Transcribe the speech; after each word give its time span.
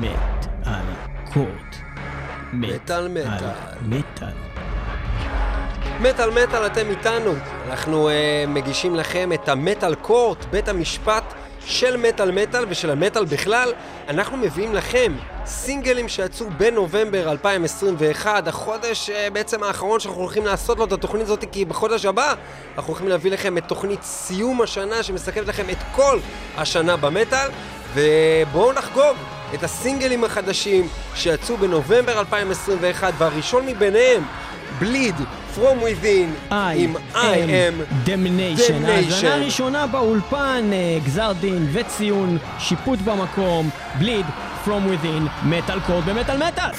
מת 0.00 0.46
על 0.64 0.84
קורט. 1.32 1.76
מטאל 2.52 3.08
מטאל. 3.08 3.50
מטאל. 3.82 4.28
מטאל 6.00 6.30
מטאל 6.30 6.66
אתם 6.66 6.90
איתנו. 6.90 7.32
אנחנו 7.66 8.08
uh, 8.08 8.12
מגישים 8.48 8.94
לכם 8.94 9.32
את 9.32 9.48
המטאל 9.48 9.94
קורט, 9.94 10.44
בית 10.44 10.68
המשפט 10.68 11.34
של 11.66 11.96
מטאל 11.96 12.30
מטאל 12.30 12.64
ושל 12.68 12.90
המטאל 12.90 13.24
בכלל. 13.24 13.72
אנחנו 14.08 14.36
מביאים 14.36 14.74
לכם 14.74 15.12
סינגלים 15.44 16.08
שיצאו 16.08 16.46
בנובמבר 16.56 17.30
2021, 17.30 18.48
החודש 18.48 19.10
uh, 19.10 19.32
בעצם 19.32 19.62
האחרון 19.62 20.00
שאנחנו 20.00 20.20
הולכים 20.20 20.46
לעשות 20.46 20.78
לו 20.78 20.84
את 20.84 20.92
התוכנית 20.92 21.22
הזאת, 21.22 21.44
כי 21.52 21.64
בחודש 21.64 22.04
הבא 22.04 22.34
אנחנו 22.76 22.92
הולכים 22.92 23.08
להביא 23.08 23.30
לכם 23.30 23.58
את 23.58 23.64
תוכנית 23.66 24.02
סיום 24.02 24.62
השנה 24.62 25.02
שמסכמת 25.02 25.48
לכם 25.48 25.70
את 25.70 25.78
כל 25.94 26.18
השנה 26.56 26.96
במטאל, 26.96 27.48
ובואו 27.94 28.72
נחגוג 28.72 29.16
את 29.54 29.64
הסינגלים 29.64 30.24
החדשים 30.24 30.88
שיצאו 31.14 31.56
בנובמבר 31.56 32.18
2021, 32.20 33.14
והראשון 33.18 33.66
מביניהם, 33.66 34.22
בליד 34.78 35.14
From 35.56 35.82
Within, 35.82 36.54
עם 36.54 36.96
I 37.14 37.16
am. 37.16 38.06
Damnation. 38.08 38.86
האזנה 38.86 39.36
ראשונה 39.36 39.86
באולפן, 39.86 40.70
אה, 40.72 40.98
גזר 41.04 41.32
דין 41.40 41.66
וציון, 41.72 42.38
שיפוט 42.58 42.98
במקום, 42.98 43.70
בליד, 43.98 44.26
From 44.66 44.68
Within, 44.68 45.46
מטאל 45.46 45.80
קוד 45.80 46.04
במטאל 46.04 46.36
מטאל. 46.36 46.70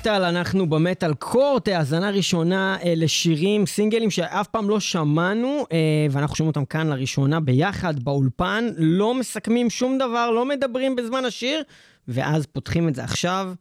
מטאל 0.00 0.24
אנחנו 0.24 0.66
במטאל 0.70 1.14
קורט, 1.14 1.68
האזנה 1.68 2.10
ראשונה 2.10 2.76
אה, 2.84 2.92
לשירים, 2.96 3.66
סינגלים 3.66 4.10
שאף 4.10 4.46
פעם 4.46 4.68
לא 4.68 4.80
שמענו, 4.80 5.66
אה, 5.72 6.06
ואנחנו 6.10 6.36
שומעים 6.36 6.48
אותם 6.48 6.64
כאן 6.64 6.86
לראשונה 6.86 7.40
ביחד 7.40 8.04
באולפן, 8.04 8.64
לא 8.76 9.14
מסכמים 9.14 9.70
שום 9.70 9.98
דבר, 9.98 10.30
לא 10.30 10.44
מדברים 10.44 10.96
בזמן 10.96 11.24
השיר, 11.24 11.62
ואז 12.08 12.46
פותחים 12.46 12.88
את 12.88 12.94
זה 12.94 13.04
עכשיו, 13.04 13.52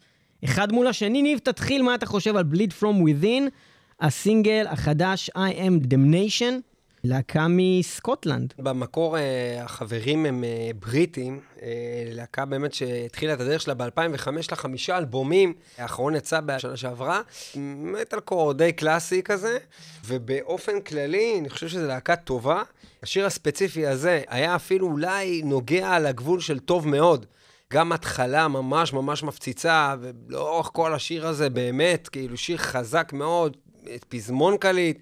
אחד 0.45 0.71
מול 0.71 0.87
השני. 0.87 1.21
ניב, 1.21 1.39
תתחיל, 1.39 1.81
מה 1.81 1.95
אתה 1.95 2.05
חושב 2.05 2.35
על 2.35 2.43
Bleed 2.53 2.83
From 2.83 3.03
Within, 3.03 3.49
הסינגל 4.01 4.65
החדש 4.69 5.29
I 5.29 5.53
am 5.53 5.87
Damnation? 5.87 6.68
להקה 7.03 7.47
מסקוטלנד. 7.49 8.53
במקור 8.57 9.17
אה, 9.17 9.63
החברים 9.63 10.25
הם 10.25 10.43
אה, 10.43 10.69
בריטים, 10.79 11.39
אה, 11.61 11.67
להקה 12.05 12.45
באמת 12.45 12.73
שהתחילה 12.73 13.33
את 13.33 13.39
הדרך 13.39 13.61
שלה 13.61 13.73
ב-2005 13.73 14.29
לחמישה 14.51 14.97
אלבומים, 14.97 15.53
האחרון 15.77 16.15
יצא 16.15 16.39
בשנה 16.41 16.77
שעברה, 16.77 17.21
מטאלקור 17.55 18.53
די 18.53 18.71
קלאסי 18.71 19.23
כזה, 19.23 19.57
ובאופן 20.05 20.81
כללי 20.81 21.39
אני 21.39 21.49
חושב 21.49 21.67
שזו 21.67 21.87
להקה 21.87 22.15
טובה. 22.15 22.63
השיר 23.03 23.25
הספציפי 23.25 23.87
הזה 23.87 24.21
היה 24.27 24.55
אפילו 24.55 24.87
אולי 24.87 25.41
נוגע 25.41 25.89
על 25.89 26.05
הגבול 26.05 26.39
של 26.39 26.59
טוב 26.59 26.87
מאוד. 26.87 27.25
גם 27.73 27.91
התחלה 27.91 28.47
ממש 28.47 28.93
ממש 28.93 29.23
מפציצה, 29.23 29.95
ולאורך 30.01 30.69
כל 30.73 30.93
השיר 30.93 31.27
הזה 31.27 31.49
באמת, 31.49 32.07
כאילו 32.07 32.37
שיר 32.37 32.57
חזק 32.57 33.09
מאוד, 33.13 33.57
פזמון 34.09 34.57
קליט, 34.57 34.99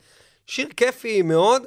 שיר 0.48 0.68
כיפי 0.78 1.22
מאוד. 1.22 1.64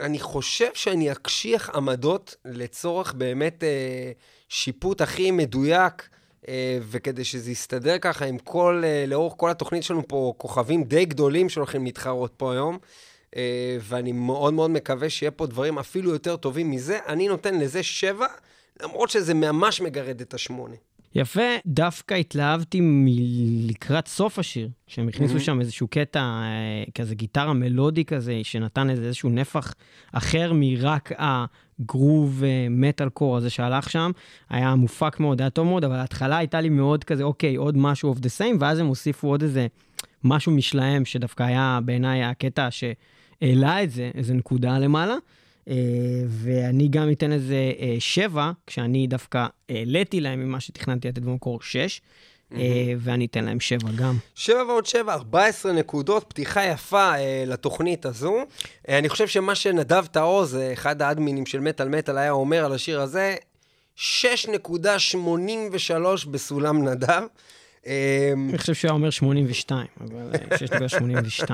אני 0.00 0.18
חושב 0.18 0.70
שאני 0.74 1.12
אקשיח 1.12 1.70
עמדות 1.70 2.36
לצורך 2.44 3.12
באמת 3.12 3.64
אה, 3.64 4.12
שיפוט 4.48 5.00
הכי 5.00 5.30
מדויק, 5.30 6.08
אה, 6.48 6.78
וכדי 6.82 7.24
שזה 7.24 7.50
יסתדר 7.50 7.98
ככה 7.98 8.24
עם 8.24 8.38
כל, 8.38 8.82
אה, 8.84 9.04
לאורך 9.06 9.34
כל 9.36 9.50
התוכנית 9.50 9.82
שלנו 9.82 10.08
פה, 10.08 10.34
כוכבים 10.36 10.84
די 10.84 11.04
גדולים 11.04 11.48
שהולכים 11.48 11.84
להתחרות 11.84 12.32
פה 12.36 12.52
היום. 12.52 12.78
אה, 13.36 13.76
ואני 13.80 14.12
מאוד 14.12 14.54
מאוד 14.54 14.70
מקווה 14.70 15.10
שיהיה 15.10 15.30
פה 15.30 15.46
דברים 15.46 15.78
אפילו 15.78 16.10
יותר 16.10 16.36
טובים 16.36 16.70
מזה. 16.70 16.98
אני 17.06 17.28
נותן 17.28 17.58
לזה 17.58 17.82
שבע, 17.82 18.26
למרות 18.82 19.10
שזה 19.10 19.34
ממש 19.34 19.80
מגרד 19.80 20.20
את 20.20 20.34
השמונה. 20.34 20.76
יפה, 21.14 21.40
דווקא 21.66 22.14
התלהבתי 22.14 22.80
מ- 22.80 23.06
לקראת 23.68 24.08
סוף 24.08 24.38
השיר, 24.38 24.68
שהם 24.86 25.08
הכניסו 25.08 25.36
Mhm. 25.36 25.40
שם 25.40 25.60
איזשהו 25.60 25.88
קטע, 25.88 26.20
אה, 26.20 26.44
כזה 26.94 27.14
גיטרה 27.14 27.52
מלודי 27.52 28.04
כזה, 28.04 28.40
שנתן 28.42 28.90
איזה 28.90 29.04
איזשהו 29.04 29.30
נפח 29.30 29.74
אחר 30.12 30.52
מרק 30.54 31.12
הגרוב 31.18 32.42
אה, 32.44 32.66
מטאל 32.70 33.08
קור 33.08 33.36
הזה 33.36 33.50
שהלך 33.50 33.90
שם. 33.90 34.10
היה 34.50 34.74
מופק 34.74 35.20
מאוד, 35.20 35.40
היה 35.40 35.50
טוב 35.50 35.66
מאוד, 35.66 35.84
אבל 35.84 35.96
ההתחלה 35.96 36.36
הייתה 36.36 36.60
לי 36.60 36.68
מאוד 36.68 37.04
כזה, 37.04 37.22
אוקיי, 37.22 37.56
עוד 37.56 37.76
משהו 37.76 38.14
of 38.14 38.18
the 38.18 38.38
same, 38.40 38.56
ואז 38.60 38.78
הם 38.78 38.86
הוסיפו 38.86 39.28
עוד 39.28 39.42
איזה 39.42 39.66
משהו 40.24 40.52
משלהם, 40.52 41.04
שדווקא 41.04 41.42
היה 41.42 41.78
בעיניי 41.84 42.24
הקטע 42.24 42.68
שהעלה 42.70 43.82
את 43.82 43.90
זה, 43.90 44.10
איזה 44.14 44.34
נקודה 44.34 44.78
למעלה. 44.78 45.14
אה, 45.70 45.76
ואני 46.28 46.88
גם 46.88 47.12
אתן 47.12 47.32
איזה 47.32 47.72
אה, 47.80 47.96
שבע, 47.98 48.50
כשאני 48.66 49.06
דווקא 49.06 49.46
העליתי 49.68 50.20
להם 50.20 50.40
ממה 50.40 50.60
שתכננתי 50.60 51.08
לתת 51.08 51.22
במקור 51.22 51.62
שש, 51.62 52.00
אה, 52.54 52.92
ואני 52.98 53.26
אתן 53.26 53.44
להם 53.44 53.60
שבע 53.60 53.90
גם. 53.96 54.16
שבע 54.34 54.64
ועוד 54.68 54.86
שבע, 54.86 55.14
14 55.14 55.72
נקודות, 55.72 56.24
פתיחה 56.28 56.64
יפה 56.64 57.14
אה, 57.14 57.44
לתוכנית 57.46 58.06
הזו. 58.06 58.36
אה, 58.88 58.98
אני 58.98 59.08
חושב 59.08 59.28
שמה 59.28 59.54
שנדב 59.54 60.06
טעוז, 60.06 60.56
אה, 60.56 60.72
אחד 60.72 61.02
האדמינים 61.02 61.46
של 61.46 61.60
מטאל 61.60 61.88
מטאל, 61.88 62.18
היה 62.18 62.30
אומר 62.30 62.64
על 62.64 62.72
השיר 62.72 63.00
הזה, 63.00 63.36
6.83 63.96 66.26
בסולם 66.30 66.88
נדב. 66.88 67.22
אה, 67.86 68.32
אני 68.48 68.58
חושב 68.58 68.74
שהוא 68.74 68.88
היה 68.88 68.94
אומר 68.94 69.10
82, 69.10 69.86
אבל 70.00 70.30
אה, 70.34 70.56
6.82. 70.56 71.44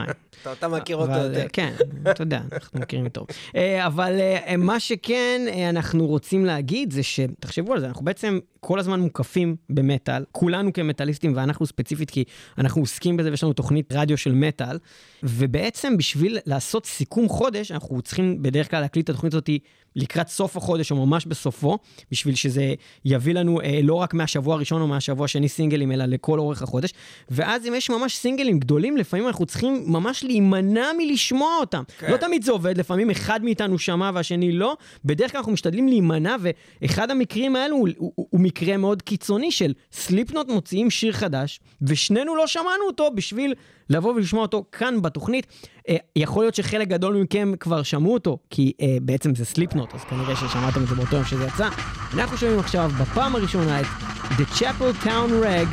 אתה, 0.42 0.52
אתה 0.52 0.68
מכיר 0.68 0.96
אותו 0.96 1.12
יותר. 1.12 1.40
אה, 1.40 1.48
כן, 1.52 1.72
אתה 2.10 2.22
יודע, 2.22 2.40
אנחנו 2.52 2.80
מכירים 2.80 3.08
טוב. 3.08 3.26
אה, 3.56 3.86
אבל 3.86 4.16
אה, 4.20 4.56
מה 4.56 4.80
שכן 4.80 5.40
אנחנו 5.70 6.06
רוצים 6.06 6.44
להגיד 6.44 6.90
זה 6.92 7.02
שתחשבו 7.02 7.72
על 7.72 7.80
זה, 7.80 7.86
אנחנו 7.86 8.04
בעצם 8.04 8.38
כל 8.60 8.78
הזמן 8.78 9.00
מוקפים 9.00 9.56
במטאל, 9.70 10.24
כולנו 10.32 10.72
כמטאליסטים 10.72 11.32
ואנחנו 11.36 11.66
ספציפית 11.66 12.10
כי 12.10 12.24
אנחנו 12.58 12.80
עוסקים 12.80 13.16
בזה 13.16 13.30
ויש 13.30 13.42
לנו 13.42 13.52
תוכנית 13.52 13.92
רדיו 13.92 14.18
של 14.18 14.32
מטאל, 14.32 14.78
ובעצם 15.22 15.96
בשביל 15.96 16.38
לעשות 16.46 16.86
סיכום 16.86 17.28
חודש, 17.28 17.72
אנחנו 17.72 18.02
צריכים 18.02 18.42
בדרך 18.42 18.70
כלל 18.70 18.80
להקליט 18.80 19.04
את 19.04 19.10
התוכנית 19.10 19.34
הזאת 19.34 19.50
לקראת 19.96 20.28
סוף 20.28 20.56
החודש 20.56 20.90
או 20.90 21.06
ממש 21.06 21.26
בסופו, 21.26 21.78
בשביל 22.10 22.34
שזה 22.34 22.74
יביא 23.04 23.34
לנו 23.34 23.60
אה, 23.60 23.80
לא 23.82 23.94
רק 23.94 24.14
מהשבוע 24.14 24.54
הראשון 24.54 24.82
או 24.82 24.86
מהשבוע 24.86 25.24
השני 25.24 25.48
סינגלים, 25.48 25.92
אלא 25.92 26.04
לכל 26.04 26.38
אורך 26.38 26.62
החודש. 26.62 26.90
ואז 27.30 27.66
אם 27.66 27.74
יש 27.74 27.90
ממש 27.90 28.16
סינגלים 28.16 28.58
גדולים, 28.58 28.96
לפעמים 28.96 29.26
אנחנו 29.26 29.46
צריכים 29.46 29.84
ממש 29.86 30.24
להימנע 30.24 30.86
מלשמוע 30.98 31.56
אותם. 31.60 31.82
כן. 31.98 32.12
לא 32.12 32.16
תמיד 32.16 32.42
זה 32.42 32.52
עובד, 32.52 32.78
לפעמים 32.78 33.10
אחד 33.10 33.44
מאיתנו 33.44 33.78
שמע 33.78 34.10
והשני 34.14 34.52
לא. 34.52 34.76
בדרך 35.04 35.30
כלל 35.32 35.38
אנחנו 35.38 35.52
משתדלים 35.52 35.88
להימנע, 35.88 36.36
ואחד 36.40 37.10
המקרים 37.10 37.56
האלו 37.56 37.76
הוא, 37.76 37.88
הוא, 37.96 38.12
הוא 38.30 38.40
מקרה 38.56 38.76
מאוד 38.76 39.02
קיצוני 39.02 39.50
של 39.50 39.72
סליפנוט 39.92 40.48
מוציאים 40.48 40.90
שיר 40.90 41.12
חדש, 41.12 41.60
ושנינו 41.82 42.36
לא 42.36 42.46
שמענו 42.46 42.84
אותו 42.86 43.08
בשביל 43.14 43.54
לבוא 43.90 44.14
ולשמוע 44.14 44.42
אותו 44.42 44.64
כאן 44.72 45.02
בתוכנית. 45.02 45.46
אה, 45.88 45.96
יכול 46.16 46.44
להיות 46.44 46.54
שחלק 46.54 46.88
גדול 46.88 47.16
מכם 47.16 47.52
כבר 47.60 47.82
שמעו 47.82 48.14
אותו, 48.14 48.38
כי 48.50 48.72
אה, 48.80 48.96
בעצם 49.02 49.34
זה 49.34 49.44
סליפנוט, 49.44 49.94
אז 49.94 50.00
כנראה 50.04 50.36
ששמעתם 50.36 50.82
את 50.82 50.88
זה 50.88 50.94
באותו 50.94 51.16
יום 51.16 51.24
שזה 51.24 51.44
יצא. 51.44 51.68
אנחנו 52.14 52.36
שומעים 52.36 52.58
עכשיו 52.58 52.90
בפעם 53.00 53.36
הראשונה 53.36 53.80
את 53.80 53.86
The 54.30 54.58
Chapel 54.58 55.04
Town 55.04 55.44
Rag 55.44 55.68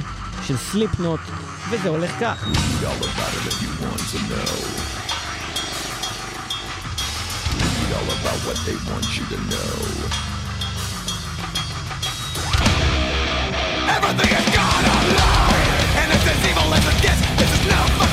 של 0.48 0.58
סליפנוט, 0.58 1.20
וזה 1.72 1.90
הולך 1.90 2.12
כך. 2.20 2.48
All 8.04 8.12
about 8.20 8.40
what 8.48 8.58
they 8.68 8.78
want 8.90 9.08
you 9.18 9.24
to 9.32 9.38
know. 9.52 10.33
Everything 14.13 14.38
is 14.38 14.56
gone 14.56 14.86
online, 14.86 15.74
and 15.98 16.13
it's 16.13 16.27
as 16.30 16.45
evil 16.45 16.71
as 16.71 16.86
it 16.86 17.01
gets. 17.01 17.19
This 17.36 17.50
is 17.50 17.65
no 17.65 18.12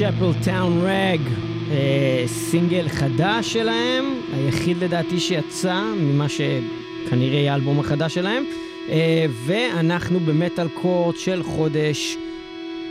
Town 0.00 0.82
Rag, 0.82 1.20
אה, 1.70 2.24
סינגל 2.26 2.88
חדש 2.88 3.52
שלהם, 3.52 4.04
היחיד 4.32 4.76
לדעתי 4.76 5.20
שיצא 5.20 5.82
ממה 5.96 6.26
שכנראה 6.28 7.38
יהיה 7.38 7.52
האלבום 7.52 7.80
החדש 7.80 8.14
שלהם, 8.14 8.44
אה, 8.88 9.26
ואנחנו 9.46 10.20
במטאל 10.20 10.68
קורט 10.68 11.16
של 11.16 11.42
חודש 11.42 12.16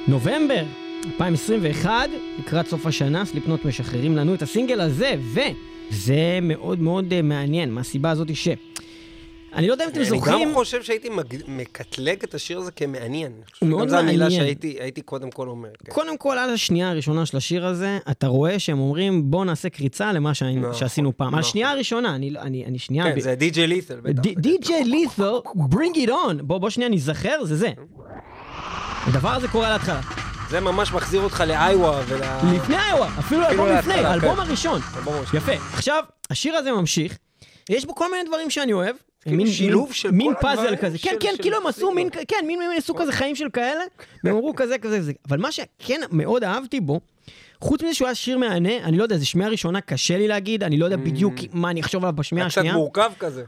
נובמבר 0.08 0.64
2021, 1.06 2.10
לקראת 2.40 2.68
סוף 2.68 2.86
השנה, 2.86 3.26
סליפנוט 3.26 3.66
משחררים 3.66 4.16
לנו 4.16 4.34
את 4.34 4.42
הסינגל 4.42 4.82
הזה, 4.82 5.16
וזה 5.20 6.40
מאוד 6.42 6.82
מאוד 6.82 7.14
אה, 7.14 7.22
מעניין, 7.22 7.72
מהסיבה 7.72 8.10
הזאת 8.10 8.36
ש... 8.36 8.48
אני 9.54 9.68
לא 9.68 9.74
יודע 9.74 9.86
אם 9.86 9.90
אתם 9.90 10.00
אני 10.00 10.10
זוכרים... 10.10 10.48
גם 10.48 10.54
חושב 10.54 10.84
שהייתי 10.84 11.10
מקטלג 11.48 12.24
את 12.24 12.34
השיר 12.34 12.58
הזה 12.60 12.72
כמעניין. 12.72 13.32
אני 13.62 13.70
מאוד 13.70 13.82
שגם 13.82 13.90
זו 13.90 13.98
המילה 13.98 14.24
מעניין. 14.24 14.42
שהייתי 14.42 14.78
הייתי 14.80 15.02
קודם 15.02 15.32
כל 15.32 15.48
אומר. 15.48 15.70
כן. 15.86 15.92
קודם 15.92 16.18
כל, 16.18 16.38
על 16.38 16.50
השנייה 16.50 16.90
הראשונה 16.90 17.26
של 17.26 17.38
השיר 17.38 17.66
הזה, 17.66 17.98
אתה 18.12 18.28
רואה 18.28 18.60
שהם 18.60 18.80
אומרים, 18.80 19.32
בוא 19.32 19.46
נעשה 19.46 19.70
קריצה 19.70 20.14
למה 20.14 20.32
נכון, 20.32 20.74
שעשינו 20.74 21.18
פעם. 21.18 21.28
על 21.28 21.32
נכון. 21.32 21.40
השנייה 21.40 21.72
הראשונה, 21.72 22.16
אני, 22.16 22.34
אני, 22.40 22.66
אני 22.66 22.80
שנייה... 22.80 23.04
כן, 23.04 23.20
זה 23.20 23.36
די.ג'יי 23.36 23.68
לית'ל 23.68 23.96
בטח. 23.96 24.22
די.ג'יי 24.22 24.84
לית'ל, 24.84 25.22
bring 25.56 25.98
it 25.98 26.10
on. 26.10 26.44
בוא, 26.44 26.70
שנייה 26.70 26.90
ניזכר, 26.90 27.44
זה 27.44 27.56
זה. 27.56 27.72
הדבר 29.08 29.30
הזה 29.30 29.48
קורה 29.48 29.70
להתחלה. 29.70 30.02
זה 30.50 30.60
ממש 30.60 30.94
מחזיר 30.94 31.22
אותך 31.22 31.44
לאיווה 31.48 32.02
ול... 32.08 32.22
לפני 32.56 32.76
איואה, 32.90 33.20
אפילו 33.20 33.44
האלבום 33.44 33.68
לפני, 33.70 33.94
האלבום 33.94 34.20
כן. 34.20 34.28
האלבום 34.28 34.40
הראשון. 34.40 34.82
יפה. 35.34 35.52
עכשיו, 35.74 36.04
השיר 36.30 36.56
הזה 36.56 36.72
ממשיך, 36.72 37.18
יש 37.70 37.86
בו 37.86 37.96
כל 37.96 38.12
מיני 38.12 38.24
דברים 38.28 38.50
שאני 38.50 38.74
אוהב. 38.74 38.96
כאילו 39.22 39.38
מין- 39.38 39.48
שילוב 39.48 39.94
של 39.94 40.12
מין 40.12 40.34
פאזל 40.42 40.76
כזה. 40.76 40.98
כן, 41.02 41.16
כן, 41.20 41.34
כאילו 41.42 41.58
הם 41.58 41.68
עשו 41.68 41.92
מין. 41.92 42.10
כן, 42.28 42.36
מין, 42.48 42.60
מין 42.60 42.72
עשו 42.78 42.96
כזה 42.96 43.12
חיים 43.12 43.36
של 43.36 43.50
כאלה, 43.54 43.84
והם 44.24 44.36
אמרו 44.36 44.54
כזה, 44.56 44.78
כזה, 44.78 45.02
זה. 45.02 45.12
אבל 45.30 45.38
מה 45.38 45.52
שכן 45.52 46.00
מאוד 46.12 46.44
אהבתי 46.44 46.80
בו, 46.80 47.00
חוץ 47.62 47.84
מזה 47.84 47.94
שהוא 47.94 48.08
היה 48.08 48.16
שיר 48.16 48.38
מהנה, 48.38 48.78
אני 48.84 48.98
לא 48.98 49.04
יודע, 49.04 49.18
זו 49.18 49.30
שמיעה 49.30 49.50
ראשונה, 49.50 49.82
קשה 49.82 50.18
לי 50.18 50.28
להגיד, 50.28 50.64
אני 50.64 50.78
לא 50.78 50.86
יודע 50.86 50.98
בדיוק 50.98 51.34
מה 51.54 51.70
אני 51.70 51.82
אחשוב 51.82 52.04
עליו 52.04 52.16
בשמיעה 52.16 52.48
קצת 52.50 52.58
השנייה. 52.58 52.74
מורכב 52.76 53.12
כזה. 53.20 53.44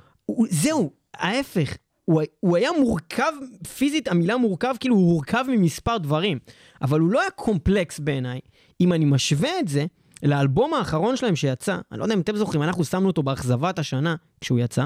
זהו, 0.49 0.91
ההפך. 1.13 1.77
הוא, 2.05 2.21
הוא 2.39 2.57
היה 2.57 2.69
מורכב, 2.79 3.31
פיזית 3.77 4.07
המילה 4.07 4.37
מורכב, 4.37 4.75
כאילו 4.79 4.95
הוא 4.95 5.11
הורכב 5.11 5.45
ממספר 5.49 5.97
דברים. 5.97 6.39
אבל 6.81 6.99
הוא 6.99 7.11
לא 7.11 7.21
היה 7.21 7.29
קומפלקס 7.29 7.99
בעיניי. 7.99 8.39
אם 8.81 8.93
אני 8.93 9.05
משווה 9.05 9.59
את 9.59 9.67
זה 9.67 9.85
לאלבום 10.23 10.73
האחרון 10.73 11.15
שלהם 11.15 11.35
שיצא, 11.35 11.77
אני 11.91 11.99
לא 11.99 12.03
יודע 12.03 12.15
אם 12.15 12.19
אתם 12.21 12.35
זוכרים, 12.35 12.63
אנחנו 12.63 12.83
שמנו 12.85 13.07
אותו 13.07 13.23
באכזבת 13.23 13.79
השנה 13.79 14.15
כשהוא 14.41 14.59
יצא. 14.59 14.85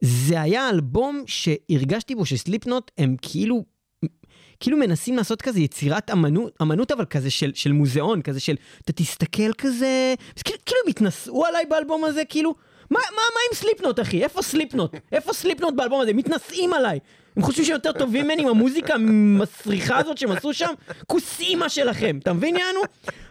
זה 0.00 0.40
היה 0.40 0.68
אלבום 0.68 1.24
שהרגשתי 1.26 2.14
בו 2.14 2.26
שסליפנוט 2.26 2.90
הם 2.98 3.16
כאילו, 3.22 3.64
כאילו 4.60 4.76
מנסים 4.76 5.16
לעשות 5.16 5.42
כזה 5.42 5.60
יצירת 5.60 6.10
אמנות, 6.10 6.58
אמנות 6.62 6.92
אבל 6.92 7.04
כזה 7.04 7.30
של, 7.30 7.52
של 7.54 7.72
מוזיאון, 7.72 8.22
כזה 8.22 8.40
של, 8.40 8.54
אתה 8.84 8.92
תסתכל 8.92 9.52
כזה, 9.58 10.14
כאילו, 10.44 10.58
כאילו 10.66 10.80
הם 10.84 10.90
התנשאו 10.90 11.46
עליי 11.46 11.66
באלבום 11.66 12.04
הזה, 12.04 12.22
כאילו, 12.28 12.54
מה, 12.90 13.00
מה, 13.00 13.22
מה 13.34 13.40
עם 13.50 13.54
סליפנוט, 13.54 14.00
אחי? 14.00 14.22
איפה 14.22 14.42
סליפנוט? 14.42 14.94
איפה 15.12 15.32
סליפנוט 15.32 15.74
באלבום 15.74 16.00
הזה? 16.00 16.12
מתנשאים 16.12 16.72
עליי. 16.72 16.98
הם 17.36 17.42
חושבים 17.42 17.64
שיותר 17.64 17.92
טובים 17.92 18.24
ממני 18.24 18.42
עם 18.42 18.48
המוזיקה 18.48 18.94
המסריחה 18.94 19.98
הזאת 19.98 20.18
שהם 20.18 20.32
עשו 20.32 20.54
שם? 20.54 20.74
כוס 21.06 21.40
אימא 21.40 21.68
שלכם, 21.68 22.18
אתה 22.22 22.32
מבין 22.32 22.56
יענו? 22.56 22.80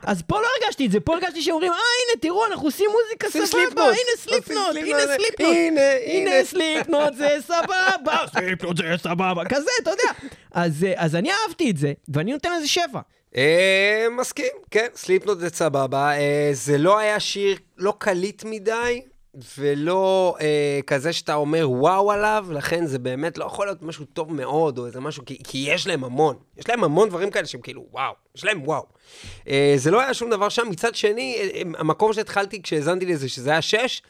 אז 0.04 0.22
פה 0.28 0.42
לא 0.42 0.48
הרגשתי 0.62 0.86
את 0.86 0.92
זה, 0.92 1.00
פה 1.00 1.14
הרגשתי 1.14 1.42
שאומרים, 1.42 1.72
אה 1.72 1.78
הנה 1.78 2.22
תראו 2.22 2.46
אנחנו 2.46 2.68
עושים 2.68 2.90
מוזיקה 2.92 3.30
סבבה, 3.30 3.46
סליפנוט. 3.46 3.88
הנה 3.88 4.18
סליפנוט, 4.18 4.72
סליפנוט. 4.72 5.02
הנה 5.02 5.16
סליפנוט, 5.16 5.56
הנה, 5.56 5.82
הנה 6.06 6.32
הנה. 6.32 6.46
סליפנוט 6.46 7.14
זה 7.14 7.38
סבבה, 7.42 8.18
סליפנוט 8.34 8.78
זה 8.78 8.84
סבבה, 8.98 9.46
כזה, 9.50 9.70
אתה 9.82 9.92
יודע. 9.92 10.36
אז, 10.52 10.86
אז 10.96 11.16
אני 11.16 11.30
אהבתי 11.32 11.72
את 11.72 11.78
זה, 11.78 11.94
ואני 12.10 12.32
נותן 12.34 12.50
לזה 12.58 12.68
שבע. 12.68 13.02
אה, 13.38 14.08
מסכים, 14.12 14.52
כן, 14.72 14.88
סליפנוט 14.96 15.40
זה 15.40 15.50
סבבה. 15.50 16.12
אה, 16.18 16.50
זה 16.54 16.78
לא 16.78 16.98
היה 16.98 17.20
שיר 17.20 17.58
לא 17.78 17.94
קליט 17.98 18.44
מדי, 18.44 19.02
ולא 19.58 20.36
אה, 20.42 20.80
כזה 20.88 21.14
שאתה 21.14 21.34
אומר 21.34 21.72
וואו 21.72 22.12
עליו, 22.12 22.48
לכן 22.52 22.86
זה 22.86 23.00
באמת 23.00 23.38
לא 23.38 23.46
יכול 23.46 23.68
להיות 23.68 23.84
משהו 23.84 24.06
טוב 24.06 24.34
מאוד, 24.34 24.78
או 24.78 24.86
איזה 24.86 25.00
משהו, 25.00 25.26
כי, 25.26 25.38
כי 25.44 25.58
יש 25.68 25.88
להם 25.88 26.04
המון. 26.04 26.36
יש 26.58 26.70
להם 26.70 26.84
המון 26.84 27.10
דברים 27.10 27.32
כאלה 27.32 27.46
שהם 27.46 27.62
כאילו 27.62 27.86
וואו, 27.92 28.14
יש 28.36 28.46
להם 28.46 28.62
וואו. 28.64 28.86
אה, 29.48 29.74
זה 29.78 29.92
לא 29.92 30.02
היה 30.02 30.14
שום 30.14 30.30
דבר 30.30 30.50
שם. 30.50 30.70
מצד 30.70 30.96
שני, 30.96 31.36
אה, 31.40 31.50
אה, 31.54 31.62
המקום 31.78 32.14
שהתחלתי 32.14 32.62
כשהאזנתי 32.62 33.06
לזה, 33.06 33.30
שזה 33.30 33.52
היה 33.52 33.62
שש, 33.62 34.02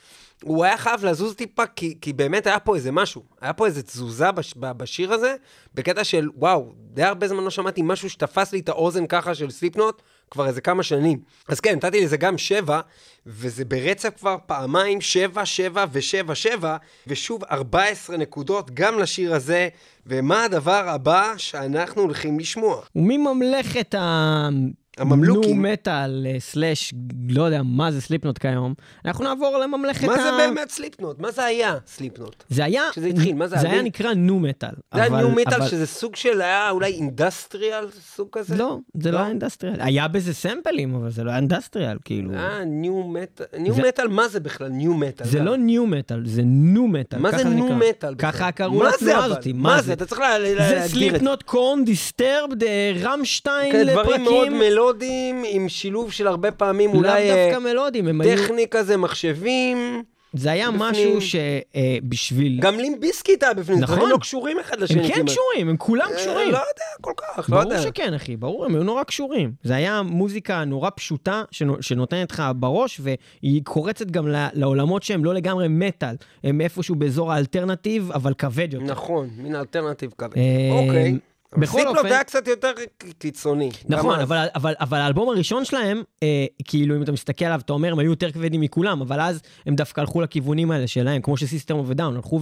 הוא 0.43 0.65
היה 0.65 0.77
חייב 0.77 1.05
לזוז 1.05 1.35
טיפה, 1.35 1.65
כי, 1.65 1.97
כי 2.01 2.13
באמת 2.13 2.47
היה 2.47 2.59
פה 2.59 2.75
איזה 2.75 2.91
משהו. 2.91 3.23
היה 3.41 3.53
פה 3.53 3.65
איזה 3.65 3.83
תזוזה 3.83 4.31
בש, 4.31 4.53
בשיר 4.57 5.13
הזה, 5.13 5.35
בקטע 5.73 6.03
של, 6.03 6.29
וואו, 6.35 6.73
די 6.77 7.03
הרבה 7.03 7.27
זמן 7.27 7.43
לא 7.43 7.49
שמעתי 7.49 7.81
משהו 7.83 8.09
שתפס 8.09 8.53
לי 8.53 8.59
את 8.59 8.69
האוזן 8.69 9.07
ככה 9.07 9.35
של 9.35 9.51
סליפנוט, 9.51 10.01
כבר 10.31 10.47
איזה 10.47 10.61
כמה 10.61 10.83
שנים. 10.83 11.19
אז 11.47 11.59
כן, 11.59 11.75
נתתי 11.75 12.01
לזה 12.01 12.17
גם 12.17 12.37
שבע, 12.37 12.81
וזה 13.25 13.65
ברצף 13.65 14.09
כבר 14.19 14.37
פעמיים, 14.45 15.01
שבע, 15.01 15.45
שבע 15.45 15.85
ושבע, 15.91 16.35
שבע, 16.35 16.77
ושוב 17.07 17.43
14 17.51 18.17
נקודות 18.17 18.71
גם 18.73 18.99
לשיר 18.99 19.35
הזה. 19.35 19.69
ומה 20.07 20.43
הדבר 20.43 20.89
הבא 20.89 21.33
שאנחנו 21.37 22.01
הולכים 22.01 22.39
לשמוע? 22.39 22.81
ומממלכת 22.95 23.95
ה... 23.95 24.49
הממלוכים. 24.97 25.61
נו 25.61 25.69
מטאל, 25.71 26.27
אה, 26.29 26.39
סלאש, 26.39 26.93
לא 27.29 27.43
יודע 27.43 27.61
מה 27.63 27.91
זה 27.91 28.01
סליפנוט 28.01 28.37
כיום, 28.37 28.73
אנחנו 29.05 29.23
נעבור 29.23 29.57
לממלכת 29.57 30.07
מה 30.07 30.13
ה... 30.13 30.17
זה 30.17 30.31
באמת 30.37 30.69
סליפנוט? 30.69 31.19
מה 31.19 31.31
זה 31.31 31.43
היה 31.45 31.75
סליפנוט? 31.87 32.43
זה 32.49 32.63
היה... 32.63 32.81
כשזה 32.91 33.07
התחיל, 33.07 33.35
מה 33.35 33.47
זה 33.47 33.55
זה 33.57 33.61
היה? 33.67 33.73
היה 33.73 33.81
נקרא 33.83 34.13
nu 34.13 34.39
metal. 34.39 34.69
זה 34.93 35.01
היה 35.03 35.09
new 35.17 35.29
metal, 35.29 35.53
אבל- 35.61 35.67
שזה 35.67 35.87
סוג 35.87 36.15
של 36.15 36.41
היה 36.41 36.69
אולי 36.69 36.91
industrial, 36.91 37.85
סוג 38.15 38.27
כזה? 38.31 38.55
לא, 38.57 38.77
זה 39.01 39.11
לא 39.11 39.17
לא? 39.17 39.21
היה 39.21 39.29
industrial. 39.29 39.75
היה 39.79 40.07
בזה 40.07 40.33
סמפלים, 40.33 40.95
אבל 40.95 41.11
זה 41.11 41.23
לא 41.23 41.29
היה 41.29 41.37
industrial, 41.39 41.97
כאילו. 42.05 42.33
אה, 42.33 42.63
new 42.65 43.03
metal. 43.03 43.45
new 43.59 43.73
זה- 43.73 43.81
מטאל, 43.87 44.07
מה 44.07 44.27
זה 44.27 44.39
בכלל 44.39 44.67
new 44.67 44.93
metal? 44.93 45.25
זה? 45.27 45.39
לא 45.39 45.57
new 45.57 45.85
metal, 45.87 46.21
זה 46.25 46.41
nu 46.45 46.87
metal. 46.87 47.19
מה 47.19 47.31
זה 47.31 47.43
nu. 47.43 47.75
metal? 47.75 48.15
ככה 48.15 48.51
קראו 48.51 48.79
מה 48.79 48.89
זה 48.99 49.05
לתנועה? 49.05 49.25
הזאת. 49.25 49.47
מה 49.53 49.81
זה? 49.81 49.93
אתה 49.93 50.05
צריך 50.05 50.21
לה- 50.21 50.39
לה- 50.39 50.47
זה 50.47 50.53
להגדיר 50.55 50.77
את 50.83 50.89
זה. 50.89 50.89
סליפנוט 50.89 51.43
קורן, 51.43 51.85
דיסטרבד, 51.85 52.63
רמשטיין 53.03 53.85
לפרקים. 53.87 54.59
מלודיים, 54.85 55.43
עם 55.49 55.69
שילוב 55.69 56.11
של 56.11 56.27
הרבה 56.27 56.51
פעמים 56.51 56.89
לאו 56.89 56.99
אולי 56.99 57.31
אה, 57.31 57.49
דווקא 57.51 57.69
מלודים, 57.69 58.07
הם 58.07 58.21
היו... 58.21 58.37
טכני 58.37 58.65
כזה, 58.71 58.97
מחשבים. 58.97 60.03
זה 60.33 60.51
היה 60.51 60.71
בפנים. 60.71 60.81
משהו 60.89 61.19
שבשביל... 61.21 62.59
גם 62.61 62.79
לימפ 62.79 63.05
ביזקיט 63.05 63.43
היה 63.43 63.53
בפנים, 63.53 63.79
נכון. 63.79 63.95
דברים 63.95 64.11
לא 64.11 64.17
קשורים 64.17 64.57
אחד 64.59 64.79
לשני. 64.79 65.01
הם 65.01 65.07
כן 65.07 65.13
כמעט. 65.13 65.25
קשורים, 65.29 65.69
הם 65.69 65.77
כולם 65.77 66.07
אה, 66.11 66.15
קשורים. 66.15 66.51
לא 66.51 66.57
יודע, 66.57 66.85
כל 67.01 67.11
כך, 67.17 67.49
לא 67.49 67.57
ברור 67.61 67.73
יודע. 67.73 67.81
שכן, 67.83 68.13
אחי, 68.13 68.35
ברור, 68.37 68.65
הם 68.65 68.75
היו 68.75 68.83
נורא 68.83 69.03
קשורים. 69.03 69.51
זה 69.63 69.75
היה 69.75 70.01
מוזיקה 70.01 70.65
נורא 70.65 70.89
פשוטה 70.95 71.43
שנו- 71.51 71.77
שנותנת 71.81 72.31
לך 72.31 72.43
בראש, 72.55 73.01
והיא 73.03 73.61
קורצת 73.63 74.11
גם 74.11 74.27
לעולמות 74.53 75.03
שהם 75.03 75.25
לא 75.25 75.33
לגמרי 75.33 75.67
מטאל. 75.69 76.15
הם 76.43 76.61
איפשהו 76.61 76.95
באזור 76.95 77.31
ה 77.33 77.39
alternative, 77.39 78.11
אבל 78.11 78.33
כבד 78.33 78.73
יותר. 78.73 78.85
נכון, 78.85 79.29
מין 79.37 79.55
alternative 79.55 80.11
כזה. 80.17 80.35
אה, 80.35 80.79
אוקיי. 80.79 81.17
בכל 81.57 81.87
אופן- 81.87 82.05
היה 82.05 82.23
קצת 82.23 82.47
יותר 82.47 82.71
קיצוני. 83.19 83.69
נכון. 83.89 84.19
אבל, 84.19 84.47
אבל, 84.55 84.73
אבל 84.79 84.97
האלבום 84.97 85.29
הראשון 85.29 85.65
שלהם, 85.65 86.03
אה, 86.23 86.45
כאילו, 86.63 86.95
אם 86.95 87.03
אתה 87.03 87.11
מסתכל 87.11 87.45
עליו, 87.45 87.59
אתה 87.65 87.73
אומר, 87.73 87.91
הם 87.91 87.99
היו 87.99 88.09
יותר 88.09 88.31
כבדים 88.31 88.61
מכולם, 88.61 89.01
אבל 89.01 89.21
אז 89.21 89.41
הם 89.65 89.75
דווקא 89.75 90.01
הלכו 90.01 90.21
לכיוונים 90.21 90.71
האלה 90.71 90.87
שלהם, 90.87 91.21
כמו 91.21 91.37
שסיסטם 91.37 91.75
אוף 91.75 91.89
דאון, 91.89 92.15
הלכו 92.15 92.39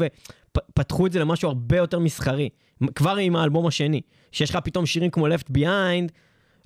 ופתחו 0.58 1.08
את 1.08 1.12
זה 1.12 1.20
למשהו 1.20 1.48
הרבה 1.50 1.78
יותר 1.78 2.00
מסחרי. 2.00 2.50
כבר 2.96 3.16
עם 3.16 3.36
האלבום 3.36 3.68
השני, 3.68 4.02
שיש 4.32 4.50
לך 4.50 4.56
פתאום 4.64 4.86
שירים 4.86 5.12
כמו 5.12 5.28
Left 5.28 5.58
Behind, 5.58 6.12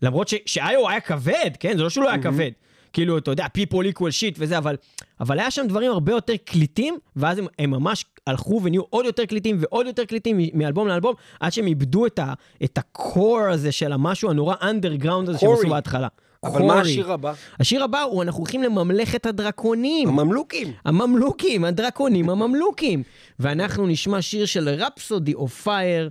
למרות 0.02 0.28
ש- 0.28 0.36
שאיו 0.46 0.90
היה 0.90 1.00
כבד, 1.00 1.52
כן? 1.60 1.78
זה 1.78 1.84
לא 1.84 1.90
שהוא 1.90 2.04
לא 2.04 2.10
היה 2.10 2.22
כבד. 2.24 2.52
כאילו, 2.98 3.18
אתה 3.18 3.32
יודע, 3.32 3.46
people 3.58 3.94
equal 3.94 4.12
shit 4.20 4.36
וזה, 4.38 4.58
אבל, 4.58 4.76
אבל 5.20 5.40
היה 5.40 5.52
שם 5.52 5.68
דברים 5.68 5.92
הרבה 5.92 6.12
יותר 6.12 6.34
קליטים, 6.46 6.98
ואז 7.16 7.38
הם, 7.38 7.48
הם 7.60 7.72
ממש 7.72 8.06
הלכו 8.28 8.62
ונהיו 8.64 8.82
עוד 8.90 9.06
יותר 9.06 9.26
קליטים 9.26 9.58
ועוד 9.60 9.88
יותר 9.88 10.06
קליטים 10.06 10.40
מאלבום 10.54 10.88
לאלבום, 10.88 11.14
עד 11.40 11.52
שהם 11.52 11.68
איבדו 11.68 12.06
את, 12.06 12.20
ה, 12.20 12.34
את 12.64 12.78
הקור 12.78 13.40
הזה 13.40 13.72
של 13.72 13.92
המשהו 13.92 14.30
הנורא 14.30 14.56
אנדרגראונד 14.62 15.30
הזה 15.30 15.40
שהם. 15.40 15.52
עשו 15.54 15.70
בהתחלה. 15.70 16.08
אבל 16.44 16.62
מה. 16.62 16.82
השיר 16.82 17.12
הבא? 17.12 17.34
השיר 17.60 17.84
הבא 17.84 18.02
הוא, 18.02 18.24
אנחנו 18.24 18.40
הולכים 18.40 18.64
לממלכת 18.64 19.26
הדרקונים. 19.26 20.08
הממלוכים. 20.10 20.74
הממלוכים, 20.86 21.64
הדרקונים, 21.64 22.30
הממלוכים. 22.30 23.04
ואנחנו 23.40 23.88
נשמע 23.88 24.22
שיר 24.22 24.46
של 24.46 24.70
רפסודי 24.70 25.34
אוף 25.34 25.48
פייר. 25.48 26.10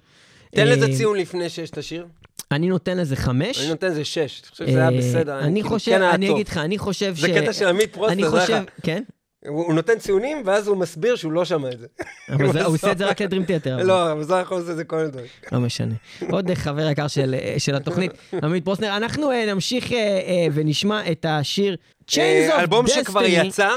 תן 0.51 0.67
לזה 0.67 0.87
ציון 0.97 1.17
לפני 1.17 1.49
שיש 1.49 1.71
את 1.71 1.79
השיר. 1.79 2.07
אני 2.53 2.69
נותן 2.69 2.99
לזה 2.99 3.17
חמש. 3.17 3.61
אני 3.61 3.69
נותן 3.69 3.87
לזה 3.87 4.05
שש. 4.05 4.43
אני 4.43 4.51
חושב 4.51 4.67
שזה 4.67 4.79
היה 4.79 4.89
אה, 4.89 4.99
בסדר. 4.99 5.39
אני 5.39 5.55
כאילו, 5.55 5.69
חושב, 5.69 5.91
כן 5.91 6.03
היה 6.03 6.11
אני. 6.15 6.31
אגיד 6.31 6.49
לך, 6.49 6.59
אני 6.59 6.79
חושב 6.79 7.17
ש... 7.17 7.21
זה 7.21 7.29
קטע 7.29 7.53
של 7.53 7.69
עמית 7.69 7.93
פרוסנר, 7.93 8.13
אני 8.13 8.29
חושב, 8.29 8.53
היה. 8.53 8.63
כן? 8.83 9.03
הוא 9.49 9.75
נותן 9.75 9.99
ציונים, 9.99 10.43
ואז 10.45 10.69
הוא 10.69 10.77
מסביר 10.77 11.17
שהוא 11.17 11.33
לא 11.33 11.45
שמע 11.45 11.69
את 11.73 11.79
זה. 11.79 11.87
אבל 12.29 12.45
הוא 12.65 12.75
עושה 12.75 12.93
את 12.93 12.99
זה 12.99 13.07
רק 13.07 13.23
לדרים 13.23 13.45
תיאטר. 13.45 13.77
לא, 13.77 14.13
אבל 14.13 14.23
זה 14.23 14.35
יכול 14.35 14.57
לעשות 14.57 14.71
את 14.71 14.77
זה 14.77 14.85
כל 14.85 14.99
הדברים. 14.99 15.27
לא 15.53 15.61
משנה. 15.61 15.95
עוד 16.31 16.55
חבר 16.55 16.91
יקר 16.91 17.09
של, 17.09 17.35
של 17.59 17.75
התוכנית, 17.75 18.13
עמית 18.43 18.65
פרוסנר. 18.65 18.97
אנחנו 18.97 19.31
אה, 19.31 19.55
נמשיך 19.55 19.93
אה, 19.93 19.99
אה, 19.99 20.47
ונשמע 20.55 21.11
את 21.13 21.27
השיר 21.29 21.77
Chains 22.11 22.15
of 22.15 22.15
Destiny. 22.15 22.53
אה, 22.53 22.61
אלבום 22.61 22.87
שכבר 22.87 23.23
יצא, 23.25 23.69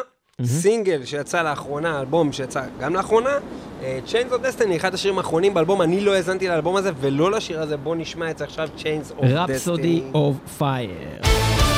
סינגל 0.46 1.06
שיצא 1.06 1.42
לאחרונה, 1.42 2.00
אלבום 2.00 2.32
שיצא 2.32 2.62
גם 2.80 2.96
לאחרונה, 2.96 3.38
אה, 3.84 4.00
Chains 4.08 4.34
of 4.34 4.38
Destiny, 4.46 4.76
אחד 4.76 4.94
השירים 4.94 5.18
האחרונים 5.18 5.54
באלבום, 5.54 5.82
אני 5.82 6.02
לא 6.02 6.14
האזנתי 6.16 6.48
לאלבום 6.48 6.76
הזה 6.76 6.92
ולא 7.00 7.32
לשיר 7.32 7.62
הזה, 7.62 7.78
בואו 7.78 7.96
נשמע 7.96 8.32
את 8.32 8.38
זה 8.38 8.44
עכשיו, 8.44 8.70
Chains 8.78 9.20
of 9.20 9.24
Destiny. 9.24 9.28
רפסודי 9.28 10.02
אוף 10.14 10.38
פייר. 10.58 11.69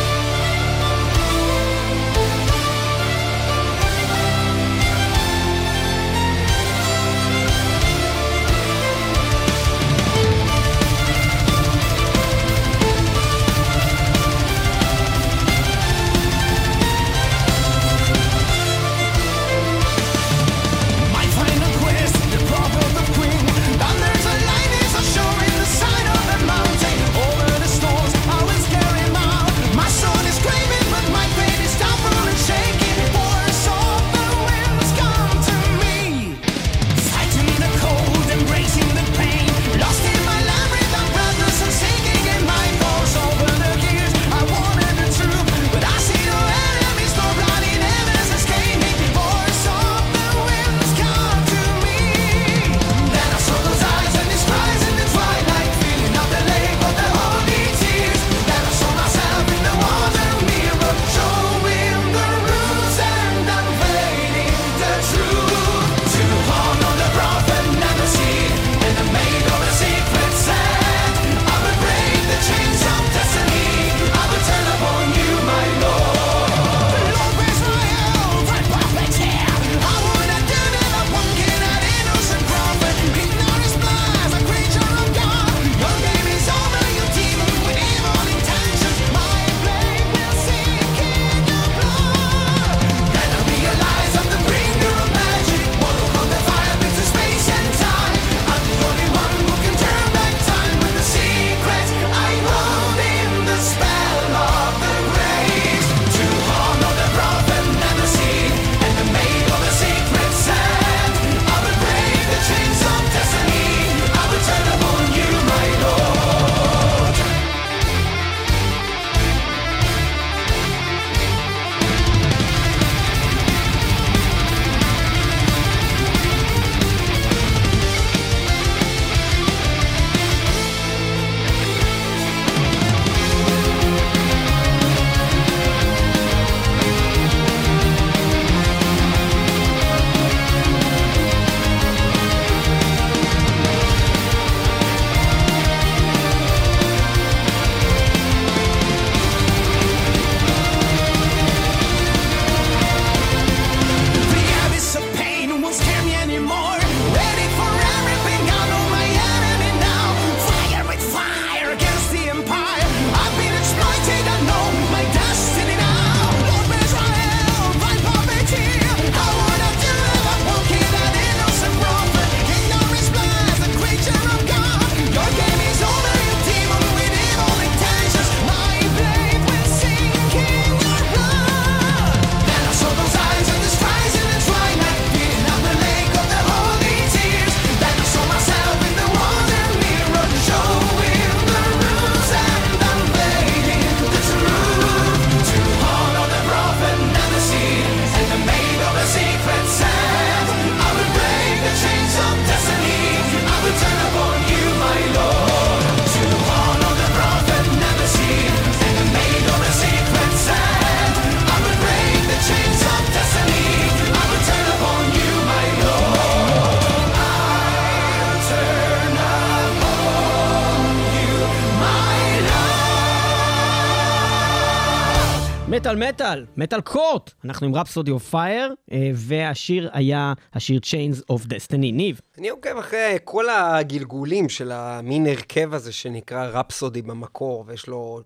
מטאל 225.71 226.09
מטאל, 226.09 226.45
מטאל 226.57 226.81
קורט. 226.81 227.31
אנחנו 227.45 227.67
עם 227.67 227.75
רפסודי 227.75 228.11
אוף 228.11 228.29
פייר, 228.29 228.73
והשיר 229.13 229.89
היה 229.93 230.33
השיר 230.53 230.79
Chains 230.83 231.33
of 231.33 231.45
Destiny. 231.45 231.91
ניב, 231.93 232.21
אני 232.41 232.49
עוקב 232.49 232.77
אחרי 232.77 233.17
כל 233.23 233.45
הגלגולים 233.49 234.49
של 234.49 234.71
המין 234.71 235.25
הרכב 235.27 235.73
הזה 235.73 235.91
שנקרא 235.91 236.45
רפסודי 236.45 237.01
במקור, 237.01 237.63
ויש 237.67 237.87
לו 237.87 238.21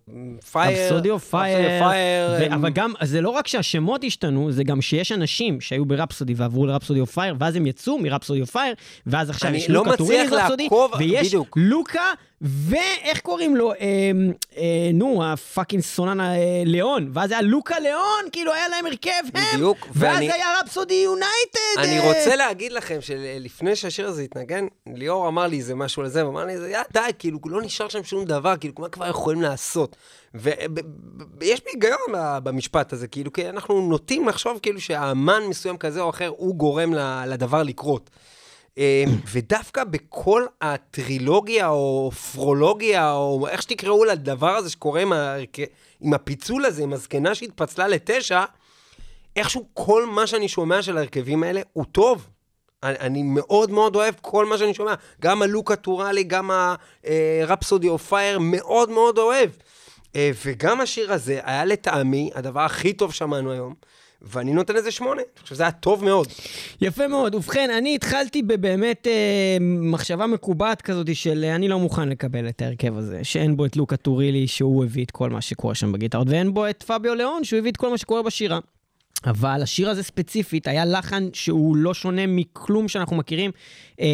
פייר, 0.52 0.84
רפסודי 0.86 1.10
אוף 1.10 1.30
פייר, 1.30 1.84
פייר, 1.90 2.56
אבל 2.56 2.70
גם, 2.70 2.94
זה 3.04 3.22
לא 3.22 3.30
רק 3.30 3.48
שהשמות 3.48 4.04
השתנו, 4.04 4.52
זה 4.52 4.64
גם 4.64 4.82
שיש 4.82 5.12
אנשים 5.12 5.62
שהיו 5.62 5.86
ברפסודי 5.86 6.34
ועברו 6.38 6.66
לרפסודי 6.66 7.00
אוף 7.00 7.12
פייר, 7.14 7.36
ואז 7.40 7.56
הם 7.56 7.68
יצאו 7.68 7.98
מרפסודי 7.98 8.42
אוף 8.42 8.50
פייר, 8.52 8.74
ואז 9.08 9.30
עכשיו 9.30 9.56
יש 9.56 9.70
לא 9.70 9.76
לוקה 9.86 9.98
טורילי 9.98 10.24
מצליח 10.24 10.40
רפסודי, 10.42 10.64
לעקוב, 10.64 10.92
ויש 11.00 11.28
בדיוק. 11.28 11.58
לוקה, 11.60 12.12
ואיך 12.42 13.20
קוראים 13.22 13.56
לו? 13.56 13.72
אה, 13.74 13.78
אה, 14.58 14.64
נו, 14.94 15.24
הפאקינג 15.26 15.84
סונן 15.84 16.20
אה, 16.22 16.36
ליאון, 16.66 17.10
ואז 17.14 17.32
היה 17.32 17.42
לוקה 17.42 17.80
ליאון, 17.80 18.26
כאילו 18.32 18.54
היה 18.54 18.68
להם 18.68 18.86
הרכב 18.86 19.12
הם, 19.34 19.44
בדיוק, 19.54 19.88
ואז 19.96 20.16
ואני- 20.16 20.32
היה 20.32 20.46
רפסודי 20.64 21.02
יונייטד. 21.06 21.78
אני 21.78 22.00
אה, 22.00 22.08
רוצה 22.08 22.36
להגיד 22.36 22.72
לכם 22.72 22.98
שלפני 23.02 23.76
שהשיר 23.76 24.05
הזה 24.08 24.22
התנגן, 24.22 24.68
ליאור 24.88 25.28
אמר 25.28 25.48
לי 25.48 25.58
איזה 25.58 25.76
משהו 25.76 26.04
לזה, 26.04 26.26
ואמר 26.26 26.46
לי, 26.46 26.54
"יא, 26.54 26.80
די, 26.94 27.00
כאילו, 27.20 27.40
לא 27.46 27.62
נשאר 27.62 27.88
שם 27.88 28.04
שום 28.04 28.26
דבר, 28.26 28.58
כאילו, 28.58 28.74
מה 28.80 28.90
כבר 28.90 29.08
יכולים 29.08 29.42
לעשות? 29.42 29.96
ויש 30.34 31.66
לי 31.66 31.72
היגיון 31.74 32.00
במשפט 32.44 32.94
הזה, 32.94 33.08
כאילו, 33.08 33.34
כי 33.34 33.50
אנחנו 33.50 33.88
נוטים 33.90 34.28
לחשוב 34.28 34.60
כאילו 34.62 34.82
שהאמן 34.82 35.44
מסוים 35.50 35.78
כזה 35.78 36.02
או 36.02 36.10
אחר, 36.10 36.32
הוא 36.38 36.56
גורם 36.56 36.94
לדבר 37.28 37.64
לקרות. 37.64 38.10
אה, 38.78 39.04
ודווקא 39.32 39.84
בכל 39.84 40.46
הטרילוגיה, 40.62 41.68
או 41.68 42.12
פרולוגיה, 42.12 43.12
או 43.12 43.48
איך 43.48 43.62
שתקראו 43.62 44.06
לדבר 44.06 44.50
הזה 44.50 44.70
שקורה 44.70 45.02
עם, 45.02 45.14
ההרכ... 45.14 45.60
עם 46.02 46.14
הפיצול 46.14 46.66
הזה, 46.66 46.84
עם 46.84 46.94
הזקנה 46.94 47.36
שהתפצלה 47.36 47.88
לתשע, 47.88 48.44
איכשהו 49.36 49.68
כל 49.74 50.06
מה 50.06 50.28
שאני 50.28 50.48
שומע 50.48 50.82
של 50.82 50.98
ההרכבים 50.98 51.44
האלה 51.44 51.62
הוא 51.74 51.86
טוב. 51.92 52.28
אני, 52.84 52.98
אני 53.00 53.24
מאוד 53.24 53.72
מאוד 53.72 53.96
אוהב 53.96 54.16
כל 54.22 54.46
מה 54.46 54.58
שאני 54.58 54.74
שומע. 54.74 54.94
גם 55.22 55.42
הלוקה 55.42 55.76
טורילי, 55.76 56.24
גם 56.24 56.52
הרפסודי 57.44 57.88
אוף 57.90 58.10
פייר, 58.10 58.40
מאוד 58.40 58.90
מאוד 58.90 59.18
אוהב. 59.18 59.50
אה, 60.16 60.32
וגם 60.46 60.82
השיר 60.82 61.14
הזה 61.14 61.40
היה 61.44 61.66
לטעמי 61.66 62.30
הדבר 62.36 62.60
הכי 62.60 62.94
טוב 62.94 63.14
שמענו 63.14 63.52
היום, 63.52 63.74
ואני 64.22 64.54
נותן 64.54 64.76
לזה 64.76 64.92
שמונה. 64.92 65.22
אני 65.22 65.42
חושב 65.42 65.56
שזה 65.56 65.64
היה 65.64 65.72
טוב 65.72 66.04
מאוד. 66.04 66.28
יפה 66.82 67.08
מאוד. 67.08 67.36
ובכן, 67.36 67.70
אני 67.70 67.96
התחלתי 67.96 68.42
בבאמת 68.42 69.08
אה, 69.08 69.58
מחשבה 69.62 70.28
מקובעת 70.28 70.82
כזאת 70.82 71.16
של 71.16 71.44
אה, 71.44 71.56
אני 71.56 71.68
לא 71.68 71.80
מוכן 71.80 72.10
לקבל 72.10 72.50
את 72.50 72.62
ההרכב 72.62 72.98
הזה, 72.98 73.24
שאין 73.24 73.58
בו 73.58 73.66
את 73.66 73.76
לוקה 73.76 73.98
טורילי 73.98 74.48
שהוא 74.48 74.86
הביא 74.86 75.06
את 75.06 75.12
כל 75.12 75.30
מה 75.30 75.42
שקורה 75.42 75.76
שם 75.76 75.92
בגיטרות, 75.92 76.30
ואין 76.30 76.54
בו 76.54 76.70
את 76.70 76.84
פביו 76.84 77.16
ליונה 77.16 77.44
שהוא 77.44 77.60
הביא 77.60 77.72
את 77.72 77.78
כל 77.78 77.90
מה 77.90 77.98
שקורה 77.98 78.22
בשירה. 78.22 78.60
אבל 79.24 79.62
השיר 79.64 79.90
הזה 79.90 80.04
ספציפית 80.04 80.68
היה 80.68 80.86
לחן 80.86 81.28
שהוא 81.34 81.76
לא 81.76 81.94
שונה 81.94 82.28
מכלום 82.28 82.88
שאנחנו 82.88 83.16
מכירים 83.16 83.52
אה, 84.02 84.06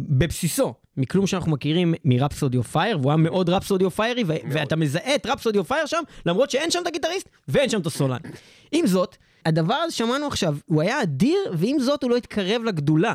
בבסיסו, 0.00 0.74
מכלום 0.96 1.26
שאנחנו 1.26 1.52
מכירים 1.52 1.94
מרפסודי 2.04 2.56
אוף 2.56 2.72
פייר, 2.72 2.98
והוא 2.98 3.10
היה 3.10 3.16
מאוד 3.16 3.48
רפסודי 3.48 3.84
אוף 3.84 3.96
פיירי, 3.96 4.24
ו- 4.26 4.34
ואתה 4.50 4.76
מזהה 4.76 5.14
את 5.14 5.26
רפסודי 5.26 5.58
אוף 5.58 5.68
פייר 5.68 5.86
שם, 5.86 6.02
למרות 6.26 6.50
שאין 6.50 6.70
שם 6.70 6.78
את 6.82 6.86
הגיטריסט 6.86 7.28
ואין 7.48 7.68
שם 7.68 7.80
את 7.80 7.86
הסולן. 7.86 8.18
עם 8.72 8.86
זאת, 8.86 9.16
הדבר 9.46 9.74
הזה 9.74 9.96
שמענו 9.96 10.26
עכשיו, 10.26 10.56
הוא 10.66 10.82
היה 10.82 11.02
אדיר, 11.02 11.38
ועם 11.52 11.78
זאת 11.80 12.02
הוא 12.02 12.10
לא 12.10 12.16
התקרב 12.16 12.62
לגדולה. 12.64 13.14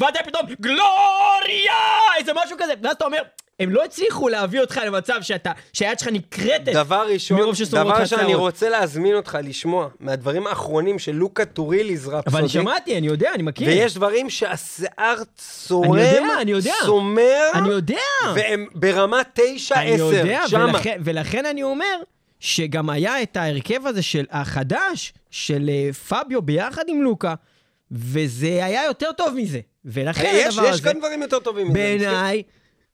ואז 0.00 0.14
היה 0.14 0.24
פתאום 0.24 0.46
גלוריה! 0.60 1.72
איזה 2.18 2.32
משהו 2.44 2.56
כזה. 2.60 2.72
ואז 2.82 2.94
אתה 2.96 3.04
אומר, 3.04 3.22
הם 3.60 3.70
לא 3.70 3.84
הצליחו 3.84 4.28
להביא 4.28 4.60
אותך 4.60 4.80
למצב 4.86 5.22
שאתה, 5.22 5.52
שהיד 5.72 5.98
שלך 5.98 6.08
נקרטת. 6.12 6.72
דבר 6.72 7.06
ראשון, 7.12 7.38
מרוב 7.40 7.54
שסומרות 7.54 7.94
דבר 7.94 8.02
ראשון, 8.02 8.20
אני. 8.20 8.34
רוצה 8.34 8.68
להזמין 8.68 9.14
אותך 9.14 9.38
לשמוע 9.42 9.88
מהדברים 10.00 10.46
האחרונים 10.46 10.98
של 10.98 11.12
לוקה 11.12 11.44
טוריליס 11.44 12.06
רפסודי. 12.06 12.22
אבל 12.26 12.38
אני 12.38 12.48
שמעתי, 12.48 12.98
אני 12.98 13.06
יודע, 13.06 13.30
אני 13.34 13.42
מכיר. 13.42 13.68
ויש 13.68 13.94
דברים 13.94 14.30
שהשיער 14.30 15.22
צורם, 15.36 15.94
אני 15.94 16.00
יודע, 16.02 16.40
אני 16.40 16.50
יודע. 16.50 16.72
סומר, 16.84 17.50
אני 17.54 17.68
יודע. 17.68 17.98
והם 18.34 18.66
ברמה 18.74 19.20
9-10, 19.34 19.40
אני 19.74 19.90
יודע, 19.90 20.40
שמה. 20.48 20.64
ולכן, 20.64 21.00
ולכן 21.04 21.46
אני 21.46 21.62
אומר 21.62 21.96
שגם 22.40 22.90
היה 22.90 23.22
את 23.22 23.36
ההרכב 23.36 23.86
הזה 23.86 24.02
של 24.02 24.24
החדש, 24.30 25.12
של 25.30 25.70
אה, 25.72 25.92
פביו 25.92 26.42
ביחד 26.42 26.84
עם 26.88 27.02
לוקה, 27.02 27.34
וזה 27.92 28.64
היה 28.64 28.84
יותר 28.84 29.12
טוב 29.12 29.34
מזה. 29.34 29.60
ולכן 29.88 30.32
יש, 30.34 30.58
הדבר 30.58 30.68
יש 30.68 30.74
הזה, 30.74 30.82
כאן 30.82 30.98
דברים 30.98 31.22
יותר 31.22 31.38
טובים. 31.38 31.72
בעיניי, 31.72 32.42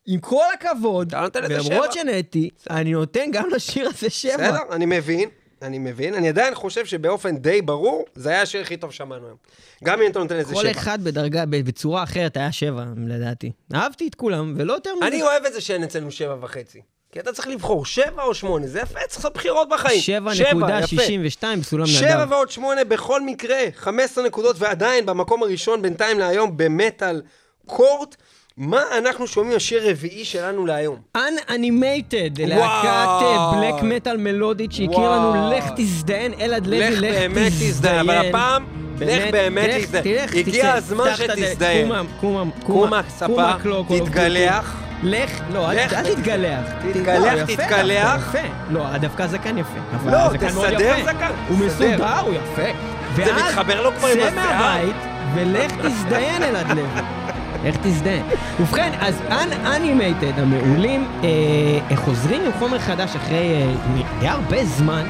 עם 0.07 0.20
כל 0.20 0.44
הכבוד, 0.54 1.14
ולמרות 1.35 1.92
שבע. 1.92 2.02
שנהניתי, 2.02 2.50
אני 2.70 2.92
נותן 2.92 3.30
גם 3.33 3.48
לשיר 3.50 3.88
הזה 3.88 4.11
שבע. 4.11 4.37
בסדר, 4.37 4.59
אני 4.70 4.87
מבין, 4.87 5.28
אני 5.62 5.78
מבין. 5.78 6.14
אני 6.14 6.28
עדיין 6.28 6.54
חושב 6.54 6.87
שבאופן 6.87 7.37
די 7.37 7.62
ברור, 7.62 8.04
זה 8.14 8.30
היה 8.30 8.42
השיר 8.42 8.61
הכי 8.61 8.76
טוב 8.76 8.92
שמענו 8.92 9.26
היום. 9.26 9.37
גם 9.85 10.02
אם 10.02 10.11
אתה 10.11 10.18
נותן 10.18 10.37
לזה 10.37 10.54
כל 10.54 10.62
שבע. 10.62 10.70
אחד 10.70 11.04
בדרגה, 11.04 11.46
בצורה 11.46 12.02
אחרת 12.02 12.37
היה 12.37 12.52
שבע, 12.52 12.85
לדעתי. 13.07 13.52
אהבתי 13.74 14.09
את 14.09 14.14
כולם, 14.14 14.54
ולא 14.57 14.72
יותר 14.72 14.94
מזה. 14.96 15.07
אני 15.07 15.22
אוהב 15.22 15.44
את 15.44 15.52
זה 15.52 15.61
שאין 15.61 15.83
אצלנו 15.85 16.11
שבע 16.11 16.37
וחצי. 16.40 16.80
כי 17.14 17.20
אתה 17.20 17.33
צריך 17.33 17.48
לבחור 17.48 17.87
שבע 17.87 18.22
או 18.22 18.35
שמונה, 18.35 18.66
זה 18.66 18.81
יפה, 18.81 18.98
צריך 19.09 19.16
לעשות 19.16 19.35
בחירות 19.35 19.68
בחיים. 19.68 20.00
יפה. 20.09 20.31
7.62 20.33 21.44
בסולם 21.61 21.87
שבע 21.87 22.24
נדב. 22.24 22.33
ועוד 22.33 22.50
שמונה 22.50 22.85
בכל 22.85 23.20
מקרה, 23.20 23.59
15 23.77 24.24
נקודות, 24.24 24.57
ועדיין 24.59 25.07
במקום 25.07 25.42
הראשון 25.42 25.83
בינתיים 25.83 26.18
להיום 26.18 26.57
במטאל 26.57 27.22
קורט. 27.66 28.16
מה 28.57 28.83
אנחנו 28.98 29.27
שומעים 29.27 29.57
השיר 29.57 29.90
רביעי 29.90 30.24
שלנו 30.24 30.66
להיום? 30.66 30.96
Unanimated, 31.16 32.38
להקת 32.38 33.57
בלק 33.57 33.83
מטאל 33.83 34.16
מלודית 34.16 34.72
שהכיר. 34.72 35.11
לנו 35.11 35.50
לך 35.57 35.64
תזדיין, 35.77 36.33
אלעד 36.40 36.66
לוי, 36.66 36.90
לך 36.90 37.00
באמת 37.00 37.53
תזדיין, 37.61 38.00
אבל 38.00 38.29
הפעם, 38.29 38.66
לך 39.00 39.31
באמת 39.33 39.70
תזדיין. 39.85 40.29
הגיע 40.35 40.72
הזמן 40.72 41.16
שתזדיין. 41.16 41.88
קומה, 41.88 42.03
קומה, 42.20 42.44
קומה, 42.66 43.03
ספה, 43.09 43.27
קומה, 43.27 43.59
קלו, 43.62 43.85
קלו, 43.85 44.07
תתגלח. 44.07 44.84
לך, 45.05 45.40
לא, 45.53 45.73
אל. 45.73 45.79
אל 45.79 46.14
תתגלח. 46.14 46.61
תתגלח, 46.93 47.35
לא, 47.35 47.55
תתקלח. 47.55 48.35
לא, 48.71 48.99
דווקא 48.99 49.23
הזקן 49.23 49.59
יפה. 49.59 49.79
לא, 50.11 50.17
הזקן 50.17 50.55
מאוד 50.55 50.75
תסדר. 50.75 50.95
זקן, 51.05 51.31
הוא. 51.49 51.59
מסודר, 51.59 52.19
הוא 52.19 52.35
יפה. 52.35 52.71
זה 53.17 53.23
ואז 53.27 53.43
מתחבר 53.43 53.83
לו 53.83 53.90
כבר 53.99 54.09
עם 54.09 54.14
צא 54.14 54.27
השיער. 54.27 54.59
מהבית 54.59 54.97
ולך 55.35 55.73
תזדיין 55.87 56.43
אלעד 56.43 56.71
לוי. 56.71 56.88
איך 57.64 57.77
תזדיין. 57.83 58.23
ובכן, 58.61 58.93
אז 59.01 59.14
Unanimated 59.29 60.40
המעולים 60.40 61.09
אה, 61.25 61.97
חוזרים 61.97 62.43
עם 62.45 62.53
חומר 62.59 62.79
חדש 62.79 63.17
אחרי 63.17 63.62
אה, 63.62 63.73
די 64.21 64.29
הרבה 64.29 64.64
זמן, 64.64 65.07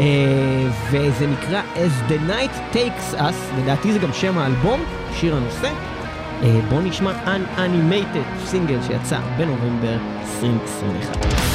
אה, 0.00 0.04
וזה 0.90 1.26
נקרא 1.26 1.60
As 1.74 2.10
the 2.10 2.30
Night 2.30 2.76
Takes 2.76 3.18
Us, 3.18 3.60
לדעתי 3.62 3.92
זה 3.92 3.98
גם 3.98 4.12
שם 4.12 4.38
האלבום, 4.38 4.80
שיר 5.14 5.36
הנושא. 5.36 5.68
אה, 6.42 6.60
בואו 6.68 6.80
נשמע 6.80 7.12
Unanimated, 7.24 8.44
סינגל 8.44 8.78
שיצא 8.82 9.18
בנובמבר 9.38 9.96
2021. 10.22 11.51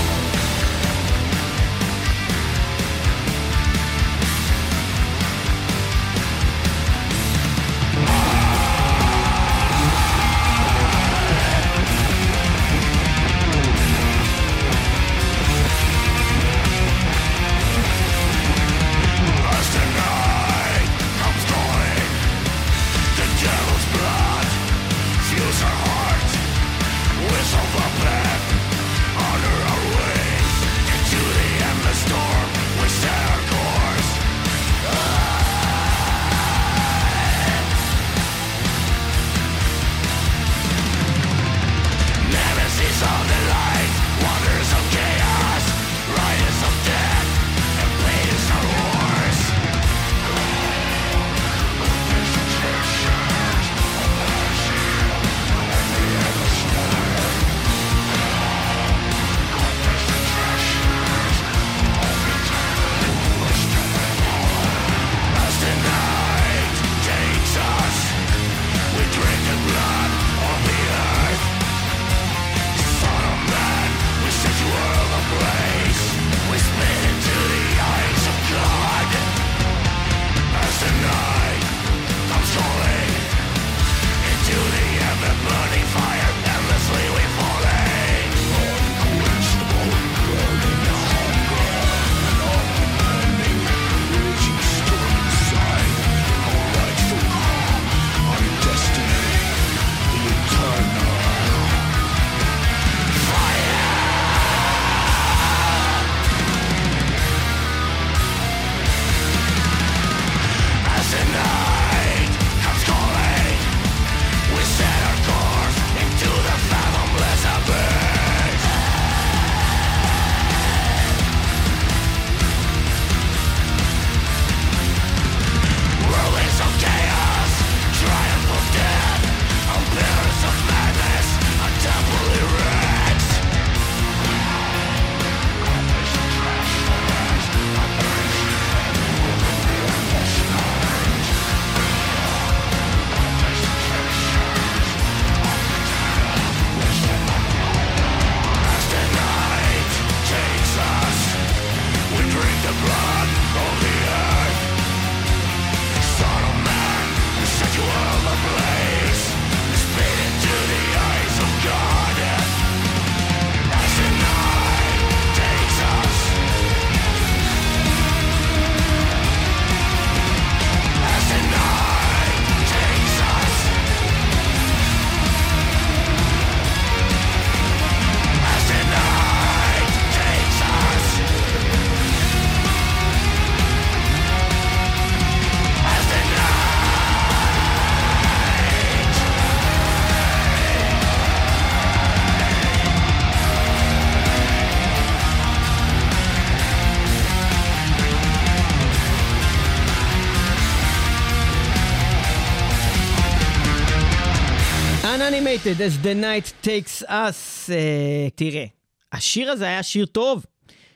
United 205.17 205.81
as 205.81 205.97
the 206.03 206.13
night 206.13 206.53
takes 206.61 207.03
us. 207.09 207.69
Uh, 207.69 208.31
תראה, 208.35 208.65
השיר 209.11 209.51
הזה 209.51 209.65
היה 209.65 209.83
שיר 209.83 210.05
טוב. 210.05 210.45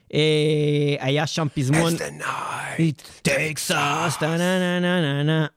Uh, 0.09 0.13
היה 0.99 1.27
שם 1.27 1.47
פזמון... 1.55 1.95
As 1.95 1.97
the 1.97 2.23
night. 2.23 2.79
It 2.79 3.27
takes 3.27 3.71
us. 3.71 4.23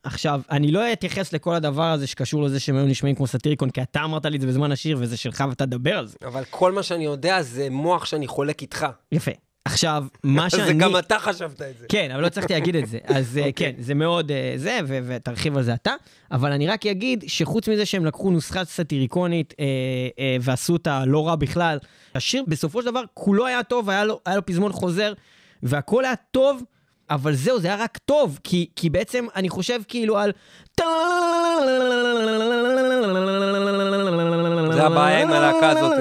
עכשיו, 0.03 0.41
אני 0.51 0.71
לא 0.71 0.93
אתייחס 0.93 1.33
לכל 1.33 1.55
הדבר 1.55 1.91
הזה 1.91 2.07
שקשור 2.07 2.43
לזה 2.43 2.59
שהם 2.59 2.75
היו 2.75 2.85
נשמעים 2.85 3.15
כמו 3.15 3.27
סאטיריקון, 3.27 3.69
כי 3.69 3.81
אתה 3.81 4.03
אמרת 4.03 4.25
לי 4.25 4.35
את 4.35 4.41
זה 4.41 4.47
בזמן 4.47 4.71
השיר 4.71 4.97
וזה 4.99 5.17
שלך 5.17 5.43
ואתה 5.49 5.65
תדבר 5.65 5.97
על 5.97 6.07
זה. 6.07 6.17
אבל 6.25 6.43
כל 6.49 6.71
מה 6.71 6.83
שאני 6.83 7.05
יודע 7.05 7.41
זה 7.41 7.69
מוח 7.69 8.05
שאני 8.05 8.27
חולק 8.27 8.61
איתך. 8.61 8.85
יפה. 9.11 9.31
עכשיו, 9.65 10.03
מה 10.23 10.49
שאני... 10.49 10.65
זה 10.65 10.73
גם 10.73 10.97
אתה 10.97 11.19
חשבת 11.19 11.61
את 11.61 11.77
זה. 11.79 11.85
כן, 11.89 12.11
אבל 12.11 12.21
לא 12.21 12.27
הצלחתי 12.27 12.53
להגיד 12.53 12.75
את 12.75 12.87
זה. 12.87 12.97
אז 13.17 13.37
אוקיי. 13.37 13.49
okay. 13.49 13.53
כן, 13.55 13.71
זה 13.79 13.93
מאוד 13.93 14.31
אה, 14.31 14.53
זה, 14.55 14.79
ו- 14.87 14.99
ותרחיב 15.07 15.57
על 15.57 15.63
זה 15.63 15.73
אתה. 15.73 15.93
אבל 16.31 16.51
אני 16.51 16.67
רק 16.67 16.85
אגיד 16.85 17.23
שחוץ 17.27 17.67
מזה 17.67 17.85
שהם 17.85 18.05
לקחו 18.05 18.31
נוסחה 18.31 18.65
סאטיריקונית 18.65 19.53
אה, 19.59 19.65
אה, 20.19 20.37
ועשו 20.41 20.73
אותה 20.73 21.05
לא 21.05 21.27
רע 21.27 21.35
בכלל, 21.35 21.77
השיר 22.15 22.43
בסופו 22.47 22.81
של 22.81 22.85
דבר 22.87 23.01
כולו 23.13 23.45
היה 23.45 23.63
טוב, 23.63 23.89
היה 23.89 24.05
לו, 24.05 24.19
היה 24.25 24.35
לו 24.35 24.45
פזמון 24.45 24.71
חוזר, 24.71 25.13
והכל 25.63 26.05
היה 26.05 26.15
טוב. 26.31 26.63
אבל 27.09 27.33
זהו, 27.35 27.59
זה 27.59 27.67
היה 27.67 27.77
רק 27.77 27.97
טוב, 27.97 28.39
כי, 28.43 28.69
כי 28.75 28.89
בעצם 28.89 29.25
אני 29.35 29.49
חושב 29.49 29.79
כאילו 29.87 30.17
על... 30.17 30.31
זה 34.71 34.83
הבעיה 34.83 35.21
עם 35.21 35.29
הלהקה 35.29 35.69
הזאת. 35.69 35.93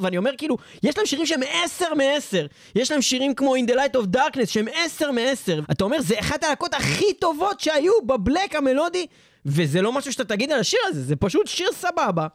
ואני 0.00 0.18
אומר 0.18 0.30
כאילו, 0.38 0.56
יש 0.82 0.96
להם 0.98 1.06
שירים 1.06 1.26
שהם 1.26 1.40
10 1.64 1.94
מ-10. 1.94 2.46
יש 2.74 2.90
להם 2.90 3.02
שירים 3.02 3.34
כמו 3.34 3.56
In 3.56 3.70
the 3.70 3.72
Light 3.72 3.96
of 3.96 4.16
Darkness 4.16 4.46
שהם 4.46 4.66
10 4.74 5.10
מ-10. 5.10 5.72
אתה 5.72 5.84
אומר, 5.84 6.00
זה 6.00 6.20
אחת 6.20 6.44
הלהקות 6.44 6.74
הכי 6.74 7.14
טובות 7.14 7.60
שהיו 7.60 7.92
בבלק 8.06 8.54
המלודי, 8.54 9.06
וזה 9.46 9.82
לא 9.82 9.92
משהו 9.92 10.12
שאתה 10.12 10.24
תגיד 10.24 10.52
על 10.52 10.60
השיר 10.60 10.80
הזה, 10.86 11.02
זה 11.02 11.16
פשוט 11.16 11.46
שיר 11.46 11.72
סבבה, 11.72 12.26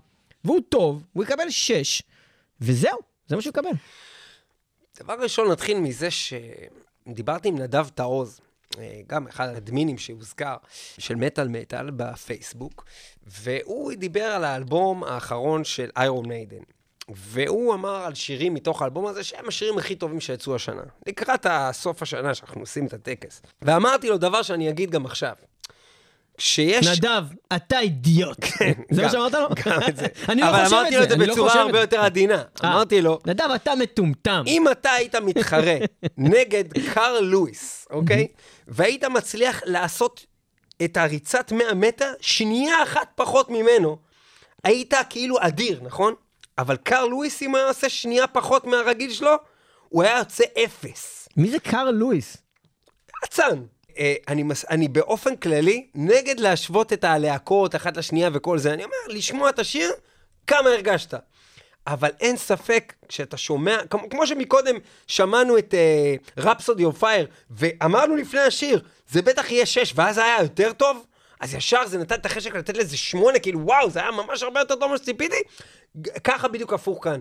והוא 0.43 0.61
טוב, 0.69 1.03
הוא 1.13 1.23
יקבל 1.23 1.49
6, 1.49 2.01
וזהו, 2.61 2.97
זה 3.27 3.35
מה 3.35 3.41
שהוא 3.41 3.51
יקבל. 3.51 3.69
דבר 4.99 5.13
ראשון, 5.13 5.51
נתחיל 5.51 5.79
מזה 5.79 6.07
שדיברתי 6.11 7.47
עם 7.47 7.57
נדב 7.57 7.87
תעוז, 7.87 8.39
אה, 8.79 9.01
גם 9.07 9.27
אחד 9.27 9.47
האדמינים 9.47 9.97
שהוזכר, 9.97 10.55
של 10.97 11.15
מטאל 11.15 11.47
מטאל 11.47 11.91
בפייסבוק, 11.91 12.85
והוא 13.27 13.93
דיבר 13.93 14.23
על 14.23 14.43
האלבום 14.43 15.03
האחרון 15.03 15.63
של 15.63 15.89
איירון 15.97 16.25
מיידן. 16.27 16.63
והוא 17.09 17.73
אמר 17.73 17.95
על 18.05 18.15
שירים 18.15 18.53
מתוך 18.53 18.81
האלבום 18.81 19.07
הזה 19.07 19.23
שהם 19.23 19.47
השירים 19.47 19.77
הכי 19.77 19.95
טובים 19.95 20.19
שיצאו 20.19 20.55
השנה. 20.55 20.81
לקראת 21.07 21.45
סוף 21.71 22.01
השנה 22.01 22.33
שאנחנו 22.33 22.61
עושים 22.61 22.85
את 22.85 22.93
הטקס. 22.93 23.41
ואמרתי 23.61 24.09
לו 24.09 24.17
דבר 24.17 24.41
שאני 24.41 24.69
אגיד 24.69 24.91
גם 24.91 25.05
עכשיו. 25.05 25.33
כשיש... 26.37 26.87
נדב, 26.87 27.23
אתה 27.55 27.79
אידיוט. 27.79 28.45
זה 28.91 29.01
מה 29.01 29.09
שאמרת 29.09 29.33
לו? 29.33 29.47
גם 29.65 29.79
את 29.89 29.97
זה. 29.97 30.05
אני 30.29 30.41
לא 30.41 30.47
חושב 30.47 30.57
אבל 30.57 30.67
את 30.67 30.73
אמרתי 30.73 30.95
לו 30.95 31.03
את 31.03 31.09
זה 31.09 31.15
לא 31.17 31.33
בצורה 31.33 31.53
הרבה 31.53 31.71
זה. 31.71 31.79
יותר 31.79 32.01
עדינה. 32.01 32.43
אה, 32.63 32.73
אמרתי 32.73 33.01
לו, 33.01 33.19
נדב, 33.25 33.49
אתה 33.55 33.75
מטומטם. 33.75 34.43
אם 34.47 34.71
אתה 34.71 34.91
היית 34.91 35.15
מתחרה 35.15 35.75
נגד 36.17 36.63
קארל 36.93 37.23
לואיס, 37.23 37.87
אוקיי? 37.89 38.27
והיית 38.67 39.03
מצליח 39.03 39.61
לעשות 39.65 40.25
את 40.85 40.97
הריצת 40.97 41.51
100 41.51 41.73
מטר 41.73 42.13
שנייה 42.21 42.83
אחת 42.83 43.11
פחות 43.15 43.49
ממנו, 43.49 43.97
היית 44.63 44.93
כאילו 45.09 45.35
אדיר, 45.39 45.79
נכון? 45.83 46.13
אבל 46.57 46.77
קארל 46.77 47.09
לואיס, 47.09 47.41
אם 47.41 47.55
היה 47.55 47.67
עושה 47.67 47.89
שנייה 47.89 48.27
פחות 48.27 48.65
מהרגיל 48.65 49.13
שלו, 49.13 49.35
הוא 49.89 50.03
היה 50.03 50.17
יוצא 50.17 50.43
אפס. 50.65 51.29
מי 51.37 51.49
זה 51.49 51.59
קארל 51.59 51.91
לואיס? 51.91 52.37
אצן. 53.25 53.63
אה, 53.97 54.15
אני, 54.27 54.43
מס... 54.43 54.65
אני 54.69 54.87
באופן 54.87 55.35
כללי 55.35 55.87
נגד 55.95 56.39
להשוות 56.39 56.93
את 56.93 57.03
הלהקות 57.03 57.75
אחת 57.75 57.97
לשנייה 57.97 58.29
וכל 58.33 58.57
זה. 58.57 58.73
אני 58.73 58.83
אומר, 58.83 58.95
לשמוע 59.07 59.49
את 59.49 59.59
השיר, 59.59 59.91
כמה 60.47 60.69
הרגשת. 60.69 61.13
אבל 61.87 62.09
אין 62.19 62.37
ספק, 62.37 62.93
כשאתה 63.07 63.37
שומע, 63.37 63.77
כמו, 63.89 64.09
כמו 64.09 64.27
שמקודם 64.27 64.75
שמענו 65.07 65.57
את 65.57 65.73
רפסודי 66.37 66.83
אוף 66.83 66.99
פייר, 66.99 67.27
ואמרנו 67.49 68.15
לפני 68.15 68.39
השיר, 68.39 68.81
זה 69.07 69.21
בטח 69.21 69.51
יהיה 69.51 69.65
שש, 69.65 69.93
ואז 69.95 70.17
היה 70.17 70.37
יותר 70.41 70.73
טוב, 70.73 71.05
אז 71.39 71.53
ישר 71.53 71.87
זה 71.87 71.97
נתן 71.97 72.15
את 72.15 72.25
החשק 72.25 72.55
לתת 72.55 72.77
לזה 72.77 72.97
שמונה, 72.97 73.39
כאילו 73.39 73.59
וואו, 73.59 73.89
זה 73.89 73.99
היה 73.99 74.11
ממש 74.11 74.43
הרבה 74.43 74.59
יותר 74.59 74.75
טוב 74.75 74.89
ממה 74.89 74.97
שציפיתי. 74.97 75.35
ככה 76.23 76.47
בדיוק 76.47 76.73
הפוך 76.73 77.03
כאן. 77.03 77.19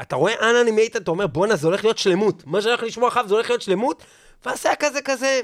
אתה 0.00 0.16
רואה 0.16 0.50
אננימייטד, 0.50 1.00
אתה 1.00 1.10
אומר, 1.10 1.26
בואנה, 1.26 1.56
זה 1.56 1.66
הולך 1.66 1.84
להיות 1.84 1.98
שלמות. 1.98 2.42
מה 2.46 2.60
שאני 2.60 2.70
הולך 2.70 2.82
לשמוע 2.82 3.08
אחריו 3.08 3.28
זה 3.28 3.34
הולך 3.34 3.50
להיות 3.50 3.62
שלמות, 3.62 4.02
ואז 4.46 4.66
היה 4.66 4.76
כזה 4.76 5.02
כזה, 5.02 5.40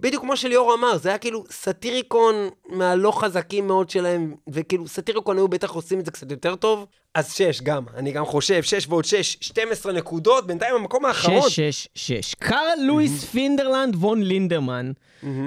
בדיוק 0.00 0.22
כמו 0.22 0.36
שליאור 0.36 0.74
אמר, 0.74 0.98
זה 0.98 1.08
היה 1.08 1.18
כאילו 1.18 1.44
סאטיריקון 1.50 2.34
מהלא 2.68 3.10
חזקים 3.10 3.66
מאוד 3.66 3.90
שלהם, 3.90 4.34
וכאילו 4.48 4.88
סאטיריקון 4.88 5.36
היו 5.36 5.48
בטח 5.48 5.70
עושים 5.70 6.00
את 6.00 6.04
זה 6.04 6.10
קצת 6.10 6.30
יותר 6.30 6.56
טוב, 6.56 6.86
אז 7.14 7.32
שש 7.32 7.62
גם, 7.62 7.84
אני 7.96 8.12
גם 8.12 8.24
חושב, 8.24 8.62
שש 8.62 8.86
ועוד 8.88 9.04
שש, 9.04 9.36
12 9.40 9.92
נקודות, 9.92 10.46
בינתיים 10.46 10.74
המקום 10.74 11.04
האחרון. 11.04 11.50
6, 11.50 11.56
6, 11.56 11.88
6. 11.94 12.34
קארל 12.34 12.78
לואיס 12.86 13.24
פינדרלנד 13.24 13.94
וון 13.94 14.22
לינדרמן 14.22 14.92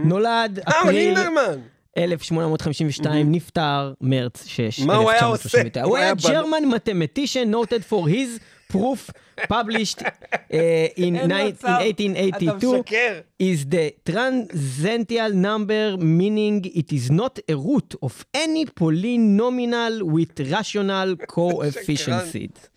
נולד 0.05 0.59
אה, 0.67 0.81
אפריל 0.81 0.95
לינדרמן. 0.95 1.59
1852, 1.97 3.31
נפטר 3.31 3.93
מרץ 4.01 4.45
6, 4.45 4.79
מה 4.79 4.95
הוא 4.95 5.11
היה 5.11 5.25
עושה? 5.25 5.61
1939. 5.61 5.81
הוא 5.83 5.89
הוא 5.89 5.97
היה 5.97 6.13
German 6.13 6.65
mathematician 6.65 7.53
noted 7.53 7.83
for 7.89 8.07
his 8.07 8.39
proof 8.71 9.09
published 9.49 10.01
uh, 10.01 10.53
in 10.97 11.15
in 11.15 11.31
אתה 11.31 11.77
1882 11.77 12.79
משקר. 12.79 13.19
is 13.39 13.65
the 13.69 14.11
transcendental 14.11 15.31
number 15.33 15.97
meaning 15.97 16.61
it 16.65 16.91
is 16.93 17.11
not 17.11 17.39
a 17.49 17.55
root 17.55 17.95
of 18.05 18.25
any 18.33 18.65
polynomial 18.79 20.01
with 20.03 20.39
rational 20.51 21.15
coefficient. 21.27 22.70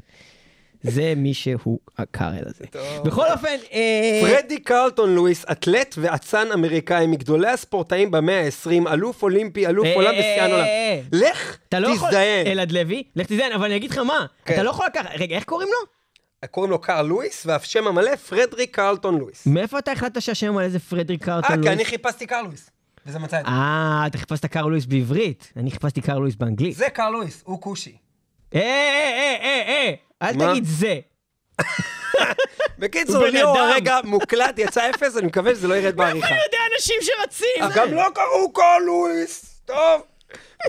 זה 0.84 1.12
מי 1.16 1.34
שהוא 1.34 1.78
הקארל 1.98 2.42
הזה. 2.46 2.64
טוב. 2.70 2.82
בכל 3.04 3.26
אופן, 3.32 3.56
אה, 3.72 4.20
פרדי 4.22 4.60
קרלטון 4.60 5.14
לואיס, 5.14 5.44
אתלט 5.52 5.94
ואצן 5.98 6.52
אמריקאי 6.52 7.06
מגדולי 7.06 7.48
הספורטאים 7.48 8.10
במאה 8.10 8.44
ה-20, 8.44 8.92
אלוף 8.92 9.22
אולימפי, 9.22 9.66
אלוף 9.66 9.86
אה, 9.86 9.94
עולם 9.94 10.14
אה, 10.14 10.38
אה, 10.38 10.46
עולם. 10.46 10.64
אה. 10.64 11.00
לך, 11.12 11.56
לא 11.74 11.88
יכול... 11.88 12.08
תזדיין. 12.08 12.46
אלעד 12.46 12.72
לוי, 12.72 13.02
לך 13.16 13.26
תזדיין, 13.26 13.52
אבל 13.52 13.64
אני 13.64 13.76
אגיד 13.76 13.90
לך 13.90 13.98
מה, 13.98 14.26
כן. 14.44 14.54
אתה 14.54 14.62
לא 14.62 14.70
יכול 14.70 14.86
לקחת... 14.86 15.10
רגע, 15.18 15.36
איך 15.36 15.44
קוראים 15.44 15.68
לו? 15.68 15.94
קוראים 16.50 16.70
לו 16.70 16.78
קארל 16.78 17.06
לואיס, 17.06 17.46
והשם 17.46 17.86
המלא 17.86 18.16
פרדריק 18.16 18.74
קרלטון 18.76 19.18
לואיס. 19.18 19.46
מאיפה 19.46 19.78
אתה 19.78 19.92
החלטת 19.92 20.22
שהשם 20.22 20.56
על 20.56 20.64
איזה 20.64 20.78
פרדריק 20.78 21.20
אה, 21.20 21.26
קרלטון 21.26 21.62
כי 21.62 21.68
אני 21.68 21.76
לואיס? 21.76 21.88
חיפשתי 21.88 22.26
קארל 22.26 22.44
לואיס, 22.44 22.70
וזה 23.06 23.18
מצא 23.18 23.40
את 23.40 23.44
זה. 23.44 23.50
אה, 23.50 24.04
אתה 24.06 24.18
חיפשת 24.18 24.46
קארל 24.46 24.70
לואיס 24.70 24.86
בעברית, 24.86 25.52
אני 25.56 25.70
חיפשתי 25.70 26.00
קארל 26.00 26.18
לואיס 26.18 26.34
באנגלית. 26.34 26.76
זה 26.76 26.90
קארל 26.90 27.12
לואיס, 27.12 27.42
הוא 27.46 27.60
כושי. 27.60 27.96
אה, 28.54 28.60
אה, 28.60 28.64
אה, 28.64 29.36
אה, 29.42 29.62
אה, 29.68 29.94
אל? 30.28 30.32
תגיד 30.50 30.64
זה. 30.66 30.98
בקיצור, 32.78 33.24
ליאור. 33.24 33.58
הרגע 33.58 33.98
מוקלט, 34.04 34.58
יצא 34.58 34.90
אפס, 34.90 35.16
אני 35.16 35.26
מקווה 35.26 35.54
שזה 35.54 35.68
לא 35.68 35.74
ירד 35.74 35.96
בעריכה. 35.96 36.28
אני 36.28 36.36
יודע 36.44 36.58
אנשים 36.74 36.96
שרצים. 37.00 37.62
אה. 37.62 37.68
גם 37.74 37.94
לא 37.94 38.06
קראו 38.14 38.52
קארל 38.52 38.82
לואיס, 38.86 39.60
טוב. 39.64 40.02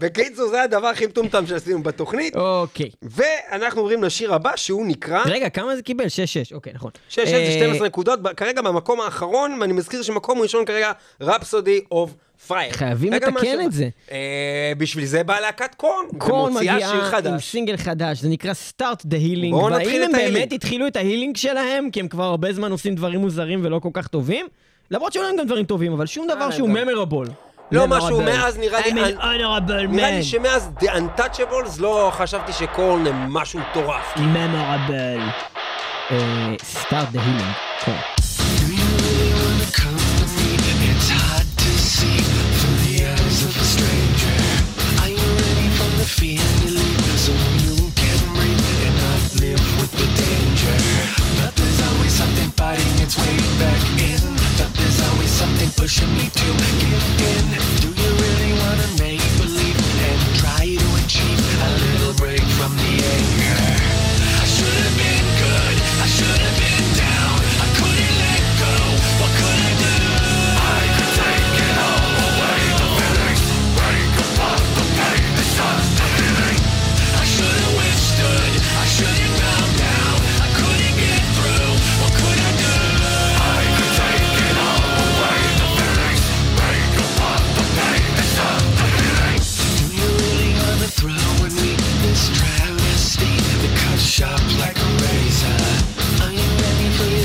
בקיצור, 0.01 0.47
זה 0.49 0.61
הדבר 0.63 0.87
הכי 0.87 1.05
מטומטם 1.05 1.47
שעשינו 1.47 1.83
בתוכנית. 1.83 2.35
אוקיי. 2.35 2.89
ואנחנו 3.01 3.81
עוברים 3.81 4.03
לשיר 4.03 4.33
הבא, 4.33 4.55
שהוא 4.55 4.85
נקרא... 4.87 5.23
רגע, 5.25 5.49
כמה 5.49 5.75
זה 5.75 5.81
קיבל? 5.81 6.05
6-6, 6.05 6.07
אוקיי, 6.55 6.73
נכון. 6.73 6.91
6 7.09 7.27
זה 7.29 7.35
אה, 7.35 7.51
12 7.51 7.87
נקודות, 7.87 8.21
ב- 8.21 8.33
כרגע 8.33 8.61
במקום 8.61 9.01
האחרון, 9.01 9.57
ואני 9.61 9.73
מזכיר 9.73 10.01
שמקום 10.01 10.41
ראשון 10.41 10.65
כרגע, 10.65 10.91
רפסודי 11.21 11.81
אוף 11.91 12.11
פייר. 12.47 12.71
חייבים 12.73 13.13
לתקן 13.13 13.61
את 13.65 13.71
זה. 13.71 13.89
בשביל 14.77 15.05
זה 15.05 15.23
באה 15.23 15.41
להקת 15.41 15.75
קורן, 15.75 16.05
קורן 16.17 16.53
מגיעה 16.53 16.91
עם. 16.91 17.39
סינגל 17.39 17.77
חדש, 17.77 18.19
זה 18.21 18.29
נקרא 18.29 18.51
Start 18.51 18.99
the 19.01 19.13
Healing. 19.13 19.51
בואו 19.51 19.69
נתחיל 19.69 19.87
והאם 20.01 20.03
את 20.03 20.09
הם 20.09 20.15
ההילינג. 20.15 20.37
באמת 20.37 20.53
התחילו 20.53 20.87
את 20.87 20.95
ההילינג 20.95 21.37
שלהם, 21.37 21.89
כי 21.91 21.99
הם 21.99 22.07
כבר 22.07 22.23
הרבה 22.23 22.53
זמן 22.53 22.71
עושים 22.71 22.95
דברים 22.95 23.19
מוזרים 23.19 23.59
ולא 23.63 23.79
כל 23.79 23.89
כך 23.93 24.07
טובים? 24.07 24.45
למרות 24.91 25.13
שהיו 25.13 25.23
להם 25.23 25.35
גם 25.37 25.45
דברים 25.45 25.65
טובים, 25.65 25.93
אבל 25.93 26.05
שום 26.05 26.27
דבר 26.27 26.39
להם 26.39 26.51
שהוא. 26.51 26.69
ממרבול. 26.69 27.27
לא 27.71 27.87
משהו 27.87 28.21
מאז 28.21 28.57
נראה 28.57 28.81
לי- 28.87 28.91
I'm 29.01 29.17
an 29.17 29.21
honorable 29.21 29.87
נראה 29.89 30.11
לי 30.11 30.19
man. 30.19 30.23
שמאז 30.23 30.69
The 30.79 30.85
Untouchables 30.85 31.79
לא 31.81 32.11
חשבתי 32.13 32.53
שקורן 32.53 33.07
הם 33.07 33.33
משהו 33.33 33.59
מטורף. 33.59 34.13
ממורבל. 34.17 35.19
אה, 36.11 36.53
Start 36.83 37.15
the 37.15 37.19
Healing. 37.19 38.24
Its 53.05 53.17
way 53.17 53.37
back 53.61 53.83
in. 54.01 54.21
But 54.57 54.73
there's 54.73 54.99
always 55.07 55.29
something 55.29 55.69
pushing 55.77 56.11
me 56.17 56.25
to 56.41 56.47
give 56.81 57.05
in. 57.33 57.45
Do 57.83 57.89
you 58.01 58.11
really 58.25 58.53
wanna 58.61 58.89
make 58.97 59.21
believe 59.37 59.77
and 60.09 60.21
try 60.41 60.65
to 60.81 60.87
achieve 61.03 61.41
a 61.67 61.71
little 61.85 62.13
break 62.15 62.54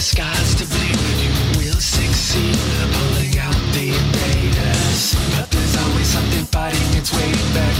disguise 0.00 0.54
to 0.54 0.64
blame. 0.64 0.96
You 1.20 1.32
will 1.58 1.78
succeed 1.78 2.56
pulling 2.96 3.38
out 3.38 3.60
the 3.74 3.92
invaders. 3.92 5.14
But 5.36 5.50
there's 5.50 5.76
always 5.76 6.06
something 6.06 6.46
fighting 6.46 6.96
its 6.96 7.12
way 7.12 7.30
back. 7.52 7.79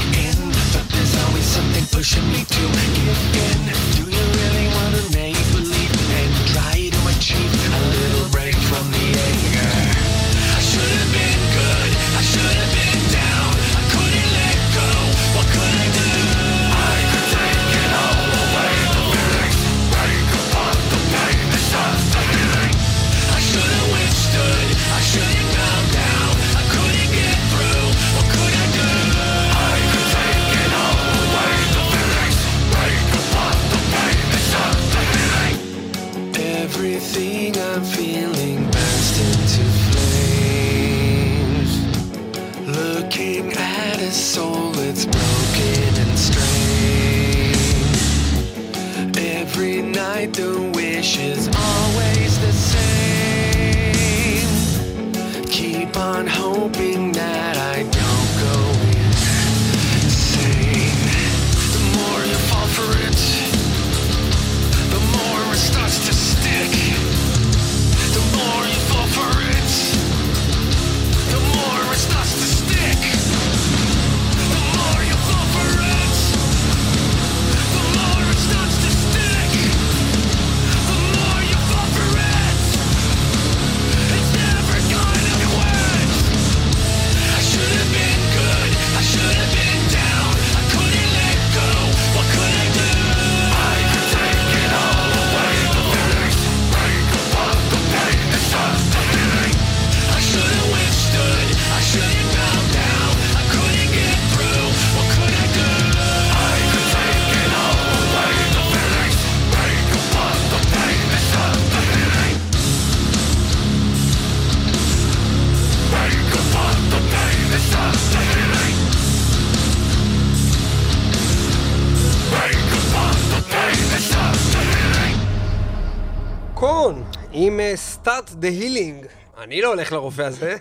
עם 127.42 127.60
סטארט 127.74 128.30
דה 128.30 128.48
הילינג. 128.48 129.06
אני 129.38 129.62
לא 129.62 129.68
הולך 129.68 129.92
לרופא 129.92 130.22
הזה. 130.22 130.56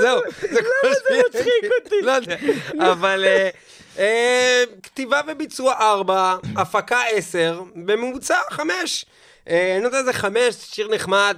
זהו, 0.00 0.20
זה 0.40 0.60
כל 0.62 0.92
זה 0.92 1.22
מצחיק 1.28 1.70
אותי. 1.84 2.02
לא 2.02 2.12
יודע, 2.12 2.36
אבל 2.92 3.24
אה, 3.24 3.48
אה, 3.98 4.64
כתיבה 4.82 5.20
וביצוע 5.28 5.72
4, 5.72 6.36
הפקה 6.56 7.00
10, 7.12 7.62
בממוצע 7.74 8.38
5. 8.50 9.04
אני 9.46 9.80
נותן 9.80 10.00
לזה 10.00 10.12
5, 10.12 10.54
שיר 10.54 10.88
נחמד, 10.88 11.36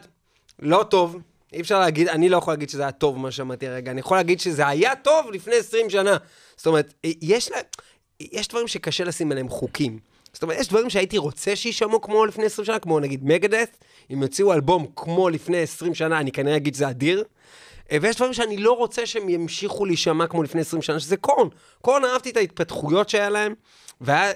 לא 0.58 0.82
טוב. 0.82 1.16
אי 1.52 1.60
אפשר 1.60 1.80
להגיד, 1.80 2.08
אני 2.08 2.28
לא 2.28 2.36
יכול 2.36 2.52
להגיד 2.52 2.70
שזה 2.70 2.82
היה 2.82 2.92
טוב 2.92 3.18
מה 3.18 3.30
שמעתי 3.30 3.68
הרגע, 3.68 3.90
אני 3.90 4.00
יכול 4.00 4.16
להגיד 4.16 4.40
שזה 4.40 4.68
היה 4.68 4.96
טוב 4.96 5.30
לפני 5.30 5.56
20 5.56 5.90
שנה. 5.90 6.16
זאת 6.56 6.66
אומרת, 6.66 6.94
יש, 7.04 7.50
לה, 7.50 7.58
יש 8.32 8.48
דברים 8.48 8.68
שקשה 8.68 9.04
לשים 9.04 9.32
עליהם 9.32 9.48
חוקים. 9.48 9.98
זאת 10.32 10.42
אומרת, 10.42 10.58
יש 10.58 10.68
דברים 10.68 10.90
שהייתי 10.90 11.18
רוצה 11.18 11.56
שיישמעו 11.56 12.00
כמו 12.00 12.26
לפני 12.26 12.44
20 12.44 12.66
שנה, 12.66 12.78
כמו 12.78 13.00
נגיד 13.00 13.24
מגדס, 13.24 13.68
אם 14.12 14.22
יוציאו 14.22 14.52
אלבום 14.52 14.86
כמו 14.96 15.28
לפני 15.28 15.58
20 15.58 15.94
שנה, 15.94 16.20
אני 16.20 16.32
כנראה 16.32 16.56
אגיד 16.56 16.74
שזה 16.74 16.90
אדיר. 16.90 17.24
אה, 17.92 17.98
ויש 18.02 18.16
דברים 18.16 18.32
שאני 18.32 18.56
לא 18.56 18.72
רוצה 18.72 19.06
שהם 19.06 19.28
ימשיכו 19.28 19.84
להישמע 19.84 20.26
כמו 20.26 20.42
לפני 20.42 20.60
20 20.60 20.82
שנה, 20.82 21.00
שזה 21.00 21.16
קורן. 21.16 21.48
קורן 21.82 22.04
אהבתי 22.04 22.30
את 22.30 22.36
ההתפתחויות 22.36 23.08
שהיה 23.08 23.28
להם, 23.28 23.54
והיה 24.00 24.32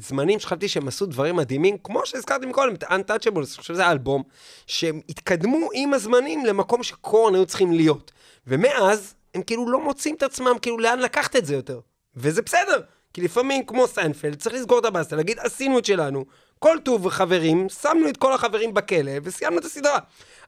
זמנים 0.00 0.40
שחשבתי 0.40 0.68
שהם 0.68 0.88
עשו 0.88 1.06
דברים 1.06 1.36
מדהימים, 1.36 1.76
כמו 1.84 2.06
שהזכרתי 2.06 2.46
מקודם, 2.46 2.74
את 2.74 2.84
Untouchables, 2.84 3.36
אני 3.36 3.44
חושב 3.46 3.62
שזה 3.62 3.90
אלבום, 3.90 4.22
שהם 4.66 5.00
התקדמו 5.08 5.68
עם 5.74 5.94
הזמנים 5.94 6.44
למקום 6.44 6.82
שקורן 6.82 7.34
היו 7.34 7.46
צריכים 7.46 7.72
להיות. 7.72 8.12
ומאז, 8.46 9.14
הם 9.34 9.42
כאילו 9.42 9.70
לא 9.70 9.84
מוצאים 9.84 10.14
את 10.14 10.22
עצמם, 10.22 10.56
כאילו 10.62 10.78
לאן 10.78 10.98
לקחת 10.98 11.36
את 11.36 11.46
זה 11.46 11.54
יותר. 11.54 11.80
וזה 12.16 12.42
בסדר, 12.42 12.80
כי 13.14 13.20
לפעמים, 13.20 13.66
כמו 13.66 13.86
סיינפלד, 13.86 14.34
צריך 14.34 14.54
לסגור 14.54 14.78
את 14.78 14.84
הבאסטה, 14.84 15.16
להגיד, 15.16 15.38
עשינו 15.38 15.78
את 15.78 15.84
שלנו, 15.84 16.24
כל 16.58 16.78
טוב 16.84 17.08
חברים, 17.08 17.68
שמנו 17.68 18.08
את 18.08 18.16
כל 18.16 18.32
החברים 18.32 18.74
בכלא, 18.74 19.12
וסיימנו 19.22 19.58
את 19.58 19.64
הסדרה. 19.64 19.98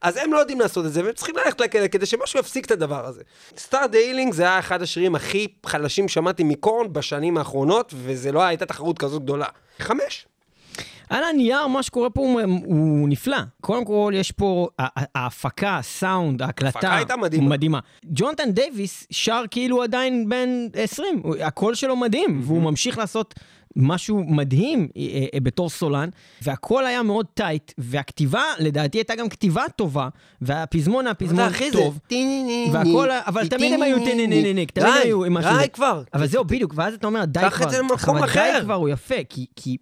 אז 0.02 0.16
הם 0.16 0.32
לא 0.32 0.38
יודעים 0.38 0.60
לעשות 0.60 0.86
את 0.86 0.92
זה, 0.92 1.04
והם 1.04 1.12
צריכים 1.12 1.36
ללכת 1.36 1.60
לכלא 1.60 1.88
כדי 1.88 2.06
שמשהו 2.06 2.40
יפסיק 2.40 2.66
את 2.66 2.70
הדבר 2.70 3.06
הזה. 3.06 3.22
Start 3.58 3.86
the 3.86 4.00
Healing 4.00 4.32
זה 4.32 4.42
היה 4.42 4.58
אחד 4.58 4.82
השירים 4.82 5.14
הכי 5.14 5.48
חלשים 5.66 6.08
שמעתי 6.08 6.44
מקורן 6.44 6.92
בשנים 6.92 7.38
האחרונות, 7.38 7.94
וזה 7.96 8.32
לא 8.32 8.42
הייתה 8.42 8.66
תחרות 8.66 8.98
כזו 8.98 9.20
גדולה. 9.20 9.46
חמש. 9.78 10.26
על 11.10 11.24
הנייר, 11.24 11.66
מה 11.66 11.82
שקורה 11.82 12.10
פה 12.10 12.20
הוא, 12.20 12.40
הוא 12.64 13.08
נפלא. 13.08 13.36
קודם 13.60 13.84
כל, 13.84 14.12
יש 14.16 14.30
פה 14.32 14.68
ההפקה, 14.78 15.78
הסאונד, 15.78 16.42
ההקלטה. 16.42 16.78
ההפקה 16.78 16.96
הייתה 16.96 17.16
מדהימה. 17.16 17.48
מדהימה. 17.48 17.78
ג'ונתן 18.04 18.50
דייוויס 18.50 19.06
שר 19.10 19.42
כאילו 19.50 19.82
עדיין 19.82 20.28
בן 20.28 20.48
20, 20.74 21.20
הוא- 21.22 21.36
הקול 21.42 21.74
שלו 21.74 21.96
מדהים, 21.96 22.40
והוא 22.44 22.62
ממשיך 22.62 22.98
לעשות 22.98 23.34
משהו 23.76 24.24
מדהים 24.28 24.88
אה, 24.96 25.02
אה, 25.34 25.40
בתור 25.40 25.70
סולן, 25.70 26.08
והקול 26.42 26.86
היה 26.86 27.02
מאוד 27.02 27.26
tight, 27.34 27.72
והכתיבה, 27.78 28.42
לדעתי, 28.58 28.98
הייתה 28.98 29.14
גם 29.14 29.28
כתיבה 29.28 29.62
טובה, 29.76 30.08
והפזמון 30.42 31.06
היה 31.06 31.14
פזמון 31.14 31.42
טוב. 31.72 31.98
והכל, 32.72 33.08
אבל 33.26 33.48
תמיד 33.48 33.72
הם 33.72 33.82
היו 33.82 33.96
טננננק, 34.04 34.70
תמיד 34.70 34.92
היו 35.02 35.24
עם 35.24 35.34
משהו. 35.34 35.50
די. 35.58 35.68
כבר. 35.72 36.02
אבל 36.14 36.26
זהו, 36.26 36.44
בדיוק, 36.44 36.72
ואז 36.76 36.94
אתה 36.94 37.06
אומר, 37.06 37.24
די 37.24 37.40
כבר. 37.40 37.48
קח 37.50 37.62
את 37.62 37.70
זה 37.70 37.78
למקום 37.78 38.16
אחר. 38.16 38.50
די 38.58 38.64
כבר, 38.64 38.74
הוא 38.74 38.88
יפה, 38.88 39.14
כי, 39.56 39.76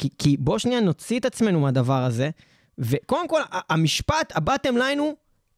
כי, 0.00 0.08
כי, 0.18 0.36
בוא 0.36 0.58
שנייה 0.58 0.80
נוציא 0.80 1.18
את 1.18 1.24
עצמנו 1.24 1.60
מהדבר 1.60 2.02
הזה, 2.04 2.30
וקודם 2.78 3.28
כל, 3.28 3.40
המשפט, 3.70 4.32
הבטם 4.36 4.76
ליין 4.76 4.98
הוא, 4.98 5.14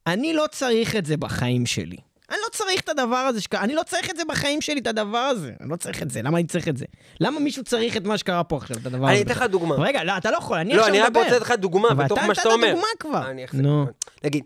אני 0.06 0.34
לא 0.34 0.44
צריך 0.50 0.96
את 0.96 1.06
זה 1.06 1.16
בחיים 1.16 1.66
שלי. 1.66 1.96
אני 2.32 2.40
לא 2.44 2.48
צריך 2.52 2.80
את 2.80 2.88
הדבר 2.88 3.16
הזה, 3.16 3.40
שק... 3.40 3.54
אני 3.54 3.74
לא 3.74 3.82
צריך 3.82 4.10
את 4.10 4.16
זה 4.16 4.22
בחיים 4.28 4.60
שלי, 4.60 4.80
את 4.80 4.86
הדבר 4.86 5.18
הזה. 5.18 5.52
אני 5.60 5.70
לא 5.70 5.76
צריך 5.76 6.02
את 6.02 6.10
זה, 6.10 6.22
למה 6.22 6.38
אני 6.38 6.46
צריך 6.46 6.68
את 6.68 6.76
זה? 6.76 6.84
למה 7.20 7.40
מישהו 7.40 7.64
צריך 7.64 7.96
את 7.96 8.04
מה 8.04 8.18
שקרה 8.18 8.44
פה 8.44 8.56
עכשיו, 8.56 8.76
את 8.76 8.86
הדבר 8.86 9.04
הזה? 9.04 9.14
אני 9.14 9.22
אתן 9.22 9.30
לך 9.30 9.42
דוגמה. 9.42 9.74
אבל 9.74 9.84
רגע, 9.84 10.04
לא, 10.04 10.16
אתה 10.16 10.30
לא 10.30 10.36
יכול, 10.36 10.58
אני 10.58 10.74
לא, 10.74 10.80
עכשיו 10.80 10.94
אני 10.94 11.00
רק 11.00 11.08
מדבר. 11.08 11.20
רוצה 11.20 11.36
לתת 11.36 11.42
לך 11.42 11.52
דוגמה 11.52 11.88
אבל 11.90 12.04
בתוך 12.04 12.18
אתה 12.18 12.26
מה 12.26 12.34
שאתה 12.34 12.48
נתת 12.48 12.54
אומר. 12.56 12.72
דוגמה 12.72 12.86
כבר. 12.98 13.30
אני 13.30 13.44
אחזק. 13.44 13.60
נו. 13.60 13.86
נגיד. 14.24 14.44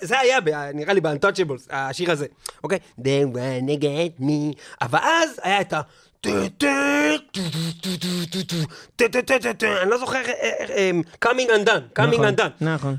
זה 0.00 0.20
היה, 0.20 0.38
נראה 0.74 0.92
לי 0.92 1.00
ב-Untouchables, 1.00 1.66
השיר 1.70 2.10
הזה, 2.10 2.26
אוקיי? 2.64 2.78
They 3.00 3.34
wanna 3.34 3.82
get 3.82 4.22
me. 4.22 4.60
אבל 4.80 4.98
אז 5.02 5.40
היה 5.42 5.60
את 5.60 5.72
ה... 5.72 5.80
אני 6.26 6.38
לא 9.86 9.98
זוכר, 9.98 10.22
coming 11.24 11.48
undone, 11.48 11.98
coming 12.00 12.18
undone. 12.18 12.50
נכון. 12.60 12.96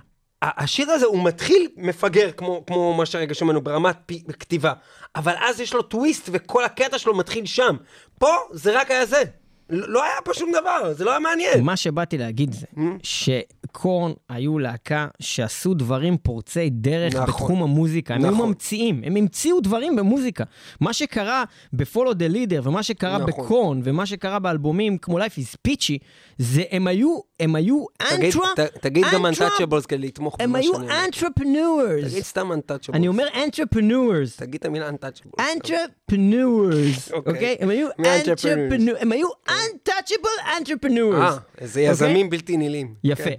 השיר 0.57 0.91
הזה 0.91 1.05
הוא 1.05 1.23
מתחיל 1.23 1.67
מפגר, 1.77 2.31
כמו, 2.31 2.63
כמו 2.67 2.93
מה 2.93 3.05
שהרגע 3.05 3.33
שמענו, 3.33 3.61
ברמת 3.61 3.97
פי, 4.05 4.23
כתיבה. 4.39 4.73
אבל 5.15 5.33
אז 5.49 5.59
יש 5.59 5.73
לו 5.73 5.81
טוויסט, 5.81 6.29
וכל 6.31 6.63
הקטע 6.63 6.97
שלו 6.97 7.15
מתחיל 7.15 7.45
שם. 7.45 7.75
פה 8.19 8.29
זה 8.51 8.79
רק 8.79 8.91
היה 8.91 9.05
זה. 9.05 9.23
לא 9.69 9.89
לא 9.89 10.03
היה 10.03 10.21
פה 10.23 10.33
שום 10.33 10.51
דבר, 10.51 10.93
זה 10.93 11.05
לא 11.05 11.11
היה 11.11 11.19
מעניין. 11.19 11.63
מה 11.63 11.75
שבאתי 11.75 12.17
להגיד 12.17 12.53
זה, 12.53 12.65
שקורן 13.03 14.11
היו 14.29 14.59
להקה 14.59 15.07
שעשו 15.19 15.73
דברים 15.73 16.17
פורצי 16.17 16.69
דרך 16.69 17.13
נכון. 17.13 17.25
בתחום 17.25 17.63
המוזיקה. 17.63 18.15
הם 18.15 18.23
היו 18.23 18.31
נכון. 18.31 18.47
ממציאים, 18.47 19.01
הם 19.05 19.15
המציאו 19.15 19.59
דברים 19.59 19.95
במוזיקה. 19.95 20.43
מה 20.81 20.93
שקרה 20.93 21.43
ב-Follow 21.73 22.13
the 22.13 22.33
Leader, 22.33 22.67
ומה 22.67 22.83
שקרה 22.83 23.17
נכון. 23.17 23.27
בקורן, 23.27 23.81
ומה 23.83 24.05
שקרה 24.05 24.39
באלבומים 24.39 24.97
כמו 24.97 25.19
Life 25.19 25.37
is 25.37 25.67
Peachy, 25.67 25.97
זה 26.37 26.63
הם 26.71 26.87
היו, 26.87 27.19
הם 27.39 27.55
היו 27.55 27.85
אנטרה... 28.01 28.65
תגיד 28.81 29.05
גם 29.13 29.25
Untouchables 29.25 29.87
כדי 29.87 30.07
לתמוך 30.07 30.35
הם 30.39 30.49
במה 30.49 30.59
היו 30.59 30.73
שאני 30.73 30.85
אומר. 30.85 31.05
entrepreneurs. 31.05 32.09
תגיד 32.09 32.23
סתם 32.23 32.51
Untouchables. 32.51 32.93
אני 32.93 33.07
אומר 33.07 33.27
entrepreneurs. 33.27 34.37
תגיד 34.37 34.59
את 34.59 34.65
המילה 34.65 34.89
Untouchables. 34.89 35.41
entrepreneurs, 35.41 37.13
אוקיי. 37.13 37.33
אוקיי? 37.33 37.57
הם 37.59 37.69
היו 37.69 37.87
entrepreneurs, 37.89 38.99
הם 38.99 39.11
היו 39.11 39.27
untouchable 39.47 40.47
entrepreneurs. 40.59 41.21
אה, 41.21 41.37
איזה 41.57 41.79
אוקיי? 41.79 41.91
יזמים 41.91 42.29
בלתי 42.29 42.57
נילאים. 42.57 42.95
יפה. 43.03 43.23
כן. 43.23 43.35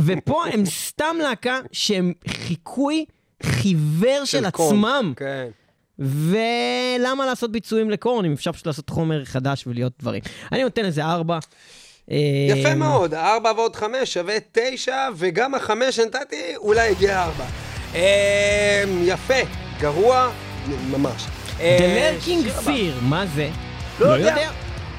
ופה 0.00 0.46
הם 0.46 0.66
סתם 0.88 1.16
להקה 1.22 1.60
שהם 1.72 2.12
חיקוי 2.28 3.04
חיוור 3.42 4.24
של. 4.24 4.44
עצמם. 4.44 5.12
כן. 5.16 5.48
ולמה 5.98 7.26
לעשות 7.26 7.52
ביצועים 7.52 7.90
לקורן 7.90 8.24
אם 8.24 8.32
אפשר 8.32 8.52
פשוט 8.52 8.66
לעשות 8.66 8.90
חומר 8.90 9.24
חדש 9.24 9.66
ולהיות 9.66 9.92
דברים. 10.00 10.22
אני 10.52 10.62
נותן 10.62 10.84
לזה 10.84 11.04
ארבע. 11.04 11.38
יפה 12.08 12.68
אה, 12.68 12.74
מאוד, 12.74 13.14
ארבע 13.14 13.52
ועוד 13.56 13.76
חמש 13.76 14.14
שווה 14.14 14.36
תשע, 14.52 15.08
וגם 15.16 15.54
החמש 15.54 15.96
שנתתי 15.96 16.56
אולי 16.56 16.90
הגיע 16.90 17.22
ארבע. 17.22 17.44
אה, 17.94 18.84
יפה, 19.02 19.34
גרוע, 19.80 20.30
ממש. 20.90 21.26
The 21.58 21.60
אה, 21.60 22.12
Lurking. 22.20 22.66
Fear, 22.66 23.02
מה 23.02 23.26
זה? 23.34 23.48
לא 24.00 24.06
יודע. 24.06 24.50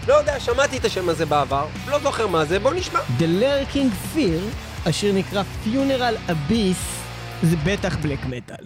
לא 0.08 0.14
יודע, 0.14 0.39
שמעתי 0.39 0.78
את 0.78 0.86
השם 0.86 1.10
הזה 1.10 1.26
בעבר, 1.26 1.66
לא 1.88 1.99
זוכר 1.99 2.28
מה 2.28 2.45
זה, 2.45 2.60
בוא 2.60 2.74
נשמע. 2.74 2.99
The 3.20 3.41
Lurking 3.41 4.16
Fear, 4.16 4.41
השיר 4.86 5.14
נקרא 5.14 5.43
Funeral 5.66 6.32
Abyss, 6.32 6.82
זה 7.43 7.55
בטח 7.64 7.97
בלק 7.97 8.20
מטאל. 8.26 8.66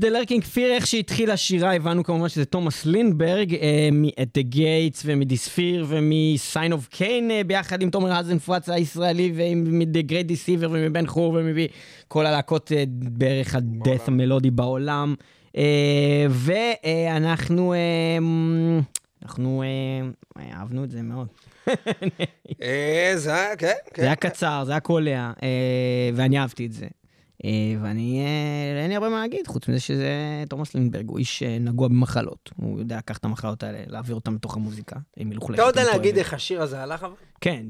דה 0.00 0.08
לרקינג 0.08 0.44
פיר, 0.44 0.72
איך 0.72 0.86
שהתחילה 0.86 1.32
השירה, 1.32 1.74
הבנו 1.74 2.04
כמובן 2.04 2.28
שזה 2.28 2.44
תומאס 2.44 2.86
לינברג, 2.86 3.54
אה, 3.54 3.88
מ-At 3.92 4.38
the 4.38 4.54
Gates 4.54 5.02
ומדיספיר 5.04 5.86
ומ-Sign 5.88 6.72
of 6.72 6.94
Cain, 6.96 7.30
אה, 7.30 7.40
ביחד 7.46 7.82
עם 7.82 7.90
תומר 7.90 8.12
האזנפרץ 8.12 8.68
הישראלי 8.68 9.32
ומ-The 9.34 10.10
Great 10.10 10.30
Deceiver 10.30 10.66
ומבן 10.70 11.06
חור 11.06 11.38
ומכל 11.40 12.26
הלהקות 12.26 12.72
אה, 12.72 12.84
בערך 12.88 13.54
הדאט 13.54 14.08
המלודי 14.08 14.50
בעולם. 14.50 15.14
אה, 15.56 16.26
ואנחנו, 16.30 17.72
אה, 17.72 17.78
אנחנו 19.22 19.62
אה, 19.62 20.52
אהבנו 20.52 20.84
את 20.84 20.90
זה 20.90 21.02
מאוד. 21.02 21.26
זה 23.14 23.34
היה, 23.34 23.56
כן, 23.56 23.66
זה 23.66 23.72
כן. 23.94 24.02
היה 24.02 24.16
קצר, 24.16 24.62
זה 24.66 24.72
היה 24.72 24.80
קולע, 24.80 25.32
ואני 26.14 26.38
אהבתי 26.38 26.66
את 26.66 26.72
זה. 26.72 26.86
אה, 27.44 27.50
ואני, 27.82 28.20
אה, 28.20 28.82
אין 28.82 28.88
לי 28.88 28.94
הרבה 28.94 29.08
מה 29.08 29.20
להגיד, 29.20 29.46
חוץ 29.46 29.68
מזה 29.68 29.80
שזה 29.80 30.12
תומאס 30.48 30.74
לינברג, 30.74 31.08
הוא 31.08 31.18
איש 31.18 31.42
אה, 31.42 31.58
נגוע 31.60 31.88
במחלות. 31.88 32.50
הוא 32.56 32.78
יודע 32.78 32.96
לקחת 32.96 33.20
את 33.20 33.24
המחלות 33.24 33.62
האלה, 33.62 33.78
להעביר 33.86 34.14
אותן 34.14 34.34
לתוך 34.34 34.56
המוזיקה. 34.56 34.96
אתה 35.54 35.80
יודע 35.80 35.84
להגיד. 35.84 36.18
איך 36.18 36.34
השיר 36.34 36.62
הזה 36.62 36.82
הלך 36.82 37.02
אבל? 37.02 37.14
כן. 37.40 37.62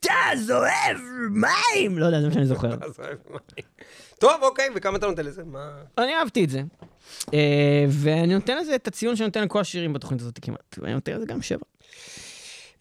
אתה 0.00 0.10
זועף 0.36 1.00
מים! 1.30 1.98
לא 1.98 2.06
יודע, 2.06 2.20
זה 2.20 2.26
מה 2.26 2.32
שאני 2.32 2.46
זוכר. 2.46 2.70
טוב, 4.18 4.42
אוקיי, 4.42 4.68
וכמה 4.74 4.96
אתה 4.96 5.06
נותן 5.06 5.24
לזה? 5.24 5.42
מה... 5.44 5.70
אני 5.98 6.14
אהבתי 6.14 6.44
את 6.44 6.50
זה. 6.50 6.62
אה, 7.34 7.84
ואני 7.88 8.34
נותן 8.34 8.58
לזה 8.58 8.74
את 8.74 8.88
הציון 8.88 9.16
שאני 9.16 9.26
נותן 9.26 9.42
לכל 9.42 9.60
השירים 9.60 9.92
בתוכנית 9.92 10.20
הזאת 10.20 10.38
כמעט. 10.42 10.78
ואני 10.78 10.94
נותן 10.94 11.12
לזה 11.12 11.26
גם 11.26 11.42
שבע. 11.42 11.64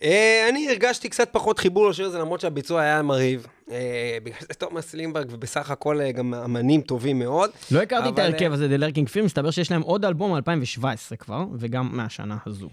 אה, 0.04 0.50
אני 0.50 0.70
הרגשתי 0.70 1.10
קצת 1.10 1.30
פחות 1.32 1.60
חיבור 1.60 1.90
לשיר 1.90 2.06
הזה, 2.06 2.20
למרות 2.20 2.40
שהביצוע 2.40 2.82
היה 2.82 3.02
מרהיב. 3.02 3.48
אה, 3.72 4.18
בגלל 4.24 4.40
זה 4.40 4.54
תומאס 4.54 4.94
לינברג, 4.94 5.28
ובסך 5.32 5.72
הכל 5.72 6.12
גם 6.12 6.34
אמנים 6.34 6.82
טובים 6.82 7.20
מאוד. 7.20 7.50
לא 7.72 7.82
הכרתי 7.82 8.10
את 8.10 8.20
ההרכב 8.20 8.52
הזה, 8.52 8.68
The 8.76 8.80
Lurking 8.80 9.14
Film, 9.14 9.24
מסתבר 9.24 9.52
שיש 9.52 9.72
להם 9.72 9.82
עוד 9.82 10.06
אלבום 10.06 10.36
מ-2017 10.36 11.16
כבר, 11.20 11.46
וגם 11.60 11.90
מהשנה 11.92 12.38
הזו. 12.46 12.70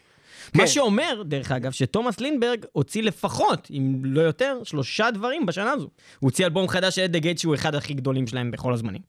כן. 0.53 0.61
מה 0.61 0.67
שאומר, 0.67 1.23
דרך 1.25 1.53
אגב, 1.53 1.73
שתומאס 1.73 2.21
לינברג 2.21 2.65
הוציא 2.73 3.03
לפחות, 3.03 3.69
אם 3.71 4.01
לא 4.05 4.21
יותר, 4.21 4.59
שלושה 4.65 5.11
דברים 5.11 5.47
בשנה 5.47 5.71
הזו. 5.71 5.85
הוא 5.85 5.91
הוציא 6.21 6.45
אלבום 6.45 6.69
חדש 6.69 6.95
של 6.95 7.07
At 7.13 7.17
the 7.17 7.25
Gates, 7.25 7.41
שהוא 7.41 7.55
אחד 7.55 7.75
הכי 7.75 7.95
גדולים 7.95 8.27
שלהם 8.27 8.51
בכל 8.51 8.73
הזמנים. 8.73 9.03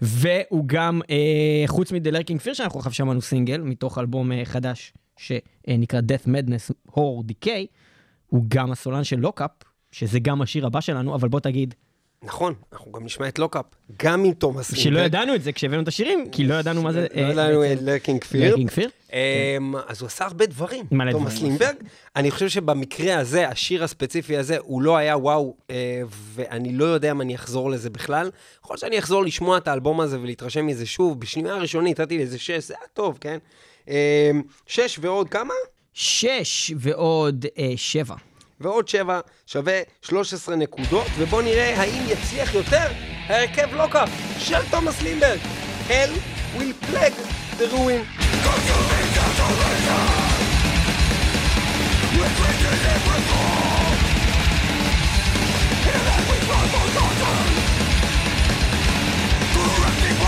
והוא 0.00 0.64
גם, 0.66 1.00
אה, 1.10 1.64
חוץ 1.66 1.92
מ-The 1.92 2.12
Lurking 2.12 2.46
Fear, 2.46 2.54
שאנחנו 2.54 2.78
עכשיו 2.78 2.92
שמענו 2.92 3.22
סינגל, 3.22 3.60
מתוך 3.60 3.98
אלבום 3.98 4.32
אה, 4.32 4.44
חדש 4.44 4.92
שנקרא 5.16 6.00
Death 6.00 6.28
Madness 6.28 6.92
Horror 6.92 7.32
Decay, 7.32 7.66
הוא 8.26 8.44
גם 8.48 8.72
הסולן 8.72 9.04
של 9.04 9.16
Lock 9.16 9.35
Up, 9.35 9.50
שזה 9.92 10.18
גם 10.18 10.42
השיר 10.42 10.66
הבא 10.66 10.80
שלנו, 10.80 11.14
אבל 11.14 11.28
בוא 11.28 11.40
תגיד, 11.40 11.74
נכון, 12.22 12.54
אנחנו 12.72 12.92
גם 12.92 13.04
נשמע 13.04 13.28
את 13.28 13.38
Lock 13.38 13.53
Up, 13.53 13.64
גם 14.02 14.24
עם 14.24 14.32
תומאס 14.32 14.72
לינדברג. 14.72 14.94
שלא 14.94 15.00
ידענו 15.00 15.34
את 15.34 15.42
זה 15.42 15.52
כשהבאנו 15.52 15.82
את 15.82 15.88
השירים, 15.88 16.30
כי 16.32 16.44
לא 16.44 16.54
ידענו 16.54 16.82
מה 16.82 16.92
זה... 16.92 17.06
לא 17.14 17.20
ידענו 17.20 17.72
את 17.72 17.78
Lurking 17.82 18.24
Fear. 18.24 18.50
Lurking 18.50 18.70
Fear? 18.70 18.90
אמ, 19.12 19.74
אז 19.86 20.00
הוא 20.00 20.06
עשה 20.06 20.24
הרבה 20.24 20.46
דברים, 20.46 20.86
תומאס 21.10 21.42
לינדברג. 21.42 21.76
אני 22.16 22.30
חושב 22.30 22.48
שבמקרה 22.48 23.18
הזה, 23.18 23.48
השיר 23.48 23.84
הספציפי 23.84 24.36
הזה, 24.36 24.56
הוא 24.60 24.82
לא 24.82 24.96
היה 24.96 25.16
וואו, 25.16 25.56
אה, 25.70 26.02
ואני 26.08 26.72
לא 26.72 26.84
יודע 26.84 27.10
אם 27.10 27.20
אני 27.20 27.34
אחזור 27.34 27.70
לזה 27.70 27.90
בכלל. 27.90 28.30
יכול 28.64 28.74
להיות 28.74 28.80
שאני 28.80 28.98
אחזור 28.98 29.24
לשמוע 29.24 29.58
את 29.58 29.68
האלבום 29.68 30.00
הזה 30.00 30.20
ולהתרשם 30.20 30.66
מזה 30.66 30.86
שוב. 30.86 31.20
בשנייה 31.20 31.54
הראשונית 31.54 32.00
נתתי 32.00 32.18
לזה 32.18 32.38
שש, 32.38 32.64
זה 32.68 32.74
היה 32.78 32.88
טוב, 32.94 33.18
כן? 33.20 33.38
אמ, 33.88 33.94
שש 34.66 34.98
ועוד 35.00 35.28
כמה? 35.28 35.54
שש 35.94 36.72
ועוד 36.76 37.46
אה, 37.58 37.72
שבע. 37.76 38.14
ועוד 38.62 38.88
שבע 38.88 39.20
שווה 39.46 39.80
13 40.02 40.56
נקודות, 40.56 41.06
ובואו 41.18 41.42
נראה 41.42 41.80
האם 41.80 42.02
יצליח 42.08 42.54
יותר 42.54 42.86
ההרכב 43.26 43.74
לוקאפ 43.74 44.08
של 44.38 44.70
תומאס 44.70 45.02
לינברג. 45.02 45.38
Hell 45.88 46.12
will 46.56 46.74
plague 46.90 47.18
the 47.58 47.66
ruin. 47.72 48.02
Correcting 59.54 60.21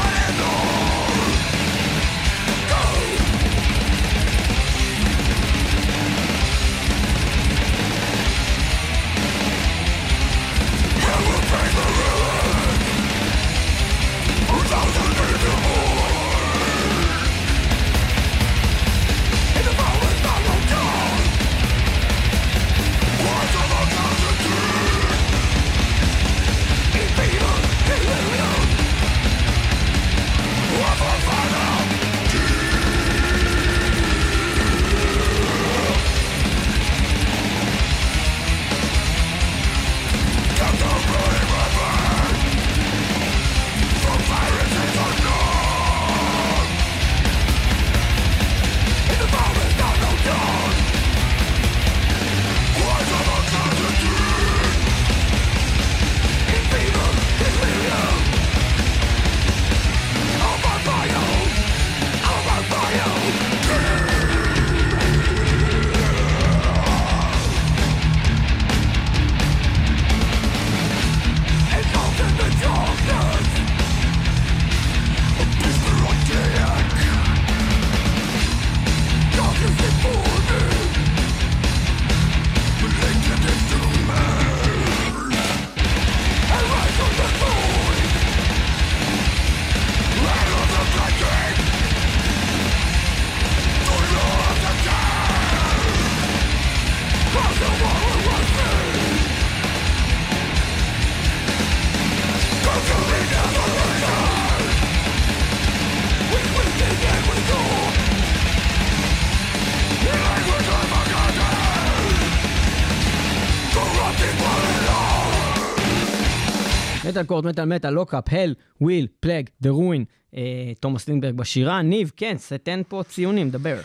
מטאל 117.15 117.25
קורט, 117.27 117.45
מטאל 117.45 117.65
מטאל, 117.65 117.91
Lock 117.91 118.10
Up, 118.10 118.25
Hell 118.33 118.55
Will 118.81 119.07
Plague 119.21 119.51
The 119.61 119.71
Ruins, 119.71 120.05
אה, 120.37 120.43
תומאס 120.81 121.09
לינדברג 121.09 121.35
בשירה. 121.35 121.83
ניב, 121.83 122.13
כן, 122.17 122.37
תן 122.63 122.83
פה 122.89 123.03
ציונים, 123.09 123.51
דבר. 123.51 123.77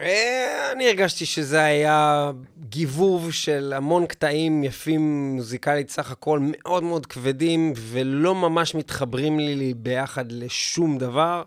אה, 0.00 0.72
אני 0.72 0.88
הרגשתי 0.88 1.26
שזה 1.26 1.64
היה 1.64 2.30
גיבוב 2.68 3.32
של 3.32 3.72
המון 3.76 4.06
קטעים 4.06 4.64
יפים 4.64 5.34
מוזיקלית, 5.36 5.90
סך 5.90 6.10
הכל 6.10 6.38
מאוד 6.42 6.82
מאוד 6.82 7.06
כבדים, 7.06 7.72
ולא 7.76 8.34
ממש 8.34 8.74
מתחברים 8.74 9.38
לי 9.38 9.74
ביחד 9.74 10.32
לשום 10.32 10.98
דבר. 10.98 11.42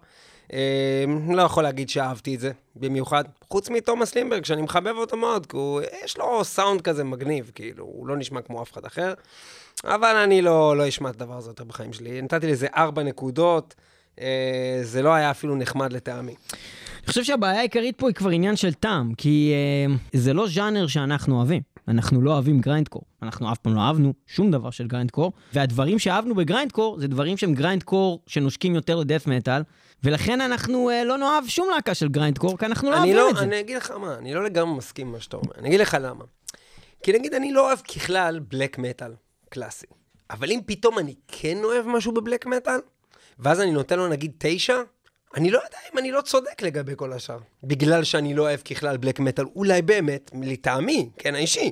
אה, 0.54 1.06
לא 1.30 1.41
יכול 1.41 1.64
להגיד 1.64 1.89
שאהבתי 1.89 2.36
את 2.36 2.39
זה, 2.39 2.52
במיוחד. 2.76 3.24
חוץ 3.52 3.70
מתומאס 3.70 4.16
לינדברג, 4.16 4.45
שאני 4.45 4.62
מחבב 4.62 4.95
אותו 4.98 5.18
מאוד, 5.18 5.45
כי 5.45 5.58
הוא, 5.58 5.82
יש 6.04 6.18
לו 6.18 6.43
סאונד 6.43 6.82
כזה 6.82 7.04
מגניב, 7.04 7.52
כאילו, 7.56 7.86
הוא 7.86 8.08
לא 8.08 8.18
נשמע 8.18 8.41
כמו 8.41 8.64
אף 8.64 8.74
אחד 8.74 8.86
אחר. 8.86 9.14
אבל 9.84 10.16
אני 10.16 10.41
לא, 10.41 10.78
לא 10.78 10.88
אשמע 10.88 11.10
את 11.10 11.16
הדבר 11.16 11.38
הזה 11.38 11.50
יותר 11.50 11.64
בחיים 11.64 11.93
שלי. 11.93 12.22
נתתי 12.22 12.48
לזה 12.48 12.68
ארבע 12.76 13.04
נקודות, 13.04 13.76
זה 14.84 15.01
לא 15.01 15.13
היה 15.13 15.32
אפילו 15.32 15.55
נחמד 15.55 15.93
לטעמי. 15.93 16.36
אני 17.07 17.07
חושב 17.07 17.24
שהבעיה 17.24 17.59
העיקרית 17.59 17.95
פה 17.97 18.07
היא 18.07 18.15
כבר 18.15 18.30
עניין 18.30 18.55
של 18.55 18.74
טעם, 18.74 19.13
כי 19.13 19.53
אה, 19.53 19.95
זה 20.13 20.34
לא 20.34 20.47
ז'אנר 20.47 20.88
שאנחנו 20.88 21.36
אוהבים. 21.36 21.61
אנחנו 21.88 22.22
לא 22.22 22.32
אוהבים 22.32 22.59
גריינדקור. 22.59 23.01
אנחנו 23.24 23.51
אף 23.51 23.57
פעם 23.57 23.76
לא 23.76 23.82
אהבנו 23.82 24.13
שום 24.28 24.51
דבר 24.51 24.70
של 24.70 24.88
גריינדקור, 24.88 25.34
והדברים 25.53 25.99
שאהבנו 25.99 26.36
בגריינדקור 26.36 26.99
זה 26.99 27.07
דברים 27.07 27.38
שהם 27.38 27.53
גריינדקור 27.53 28.24
שנושקים 28.28 28.76
יותר 28.76 28.95
לדף 28.95 29.28
מטאל, 29.28 29.61
ולכן 30.03 30.41
אנחנו 30.41 30.89
אה, 30.89 31.03
לא 31.03 31.18
נאהב 31.18 31.47
שום 31.47 31.68
להקה 31.76 31.93
של 31.93 32.07
גריינדקור, 32.07 32.57
כי 32.57 32.65
אנחנו 32.65 32.91
לא 32.91 32.95
אוהבים 32.95 33.15
לא, 33.15 33.30
את 33.30 33.36
זה. 33.36 33.43
אני 33.43 33.59
אגיד 33.59 33.78
לך 33.78 33.91
מה, 33.91 34.15
אני 34.18 34.34
לא 34.34 34.43
לגמרי 34.43 34.78
מסכים 34.78 35.07
עם 35.07 35.13
מה 35.13 35.20
שאתה 35.20 35.38
אומר. 35.38 35.51
אני 35.57 35.68
אגיד 35.68 35.80
לך 35.80 35.97
למה. 36.01 36.24
כי 37.03 37.13
נגיד, 37.13 37.34
אני 37.34 37.51
לא 37.51 37.68
אוהב 37.68 37.80
ככלל 37.80 38.39
בלק 38.39 38.78
מטאל 38.78 39.11
קלאסי. 39.49 39.86
אבל 40.30 40.51
אם 40.51 40.59
פתאום 40.65 40.99
אני 40.99 41.15
כן 41.28 41.57
אוהב 41.63 41.88
משהו 41.88 42.11
בבלק 42.11 42.45
מטאל, 42.45 42.80
ואז 43.40 43.62
אני 43.62 43.72
נותן 43.72 43.98
לו 43.98 44.08
נגיד 44.08 44.32
תשע, 44.38 44.76
אני 45.38 45.52
לא 45.52 45.58
יודע 45.58 45.78
אם 45.94 45.98
אני 45.98 46.12
לא 46.12 46.22
צודק 46.22 46.62
לגבי 46.62 46.94
כל 46.96 47.14
השאר. 47.14 47.38
בגלל 47.64 48.04
שאני 48.04 48.34
לא 48.34 48.42
אוהב 48.44 48.60
ככלל 48.60 48.98
בלק 48.98 49.20
מטאל, 49.20 49.46
אולי 49.56 49.82
באמת, 49.82 50.32
לטעמי, 50.44 51.10
כן, 51.18 51.36
האישי. 51.36 51.72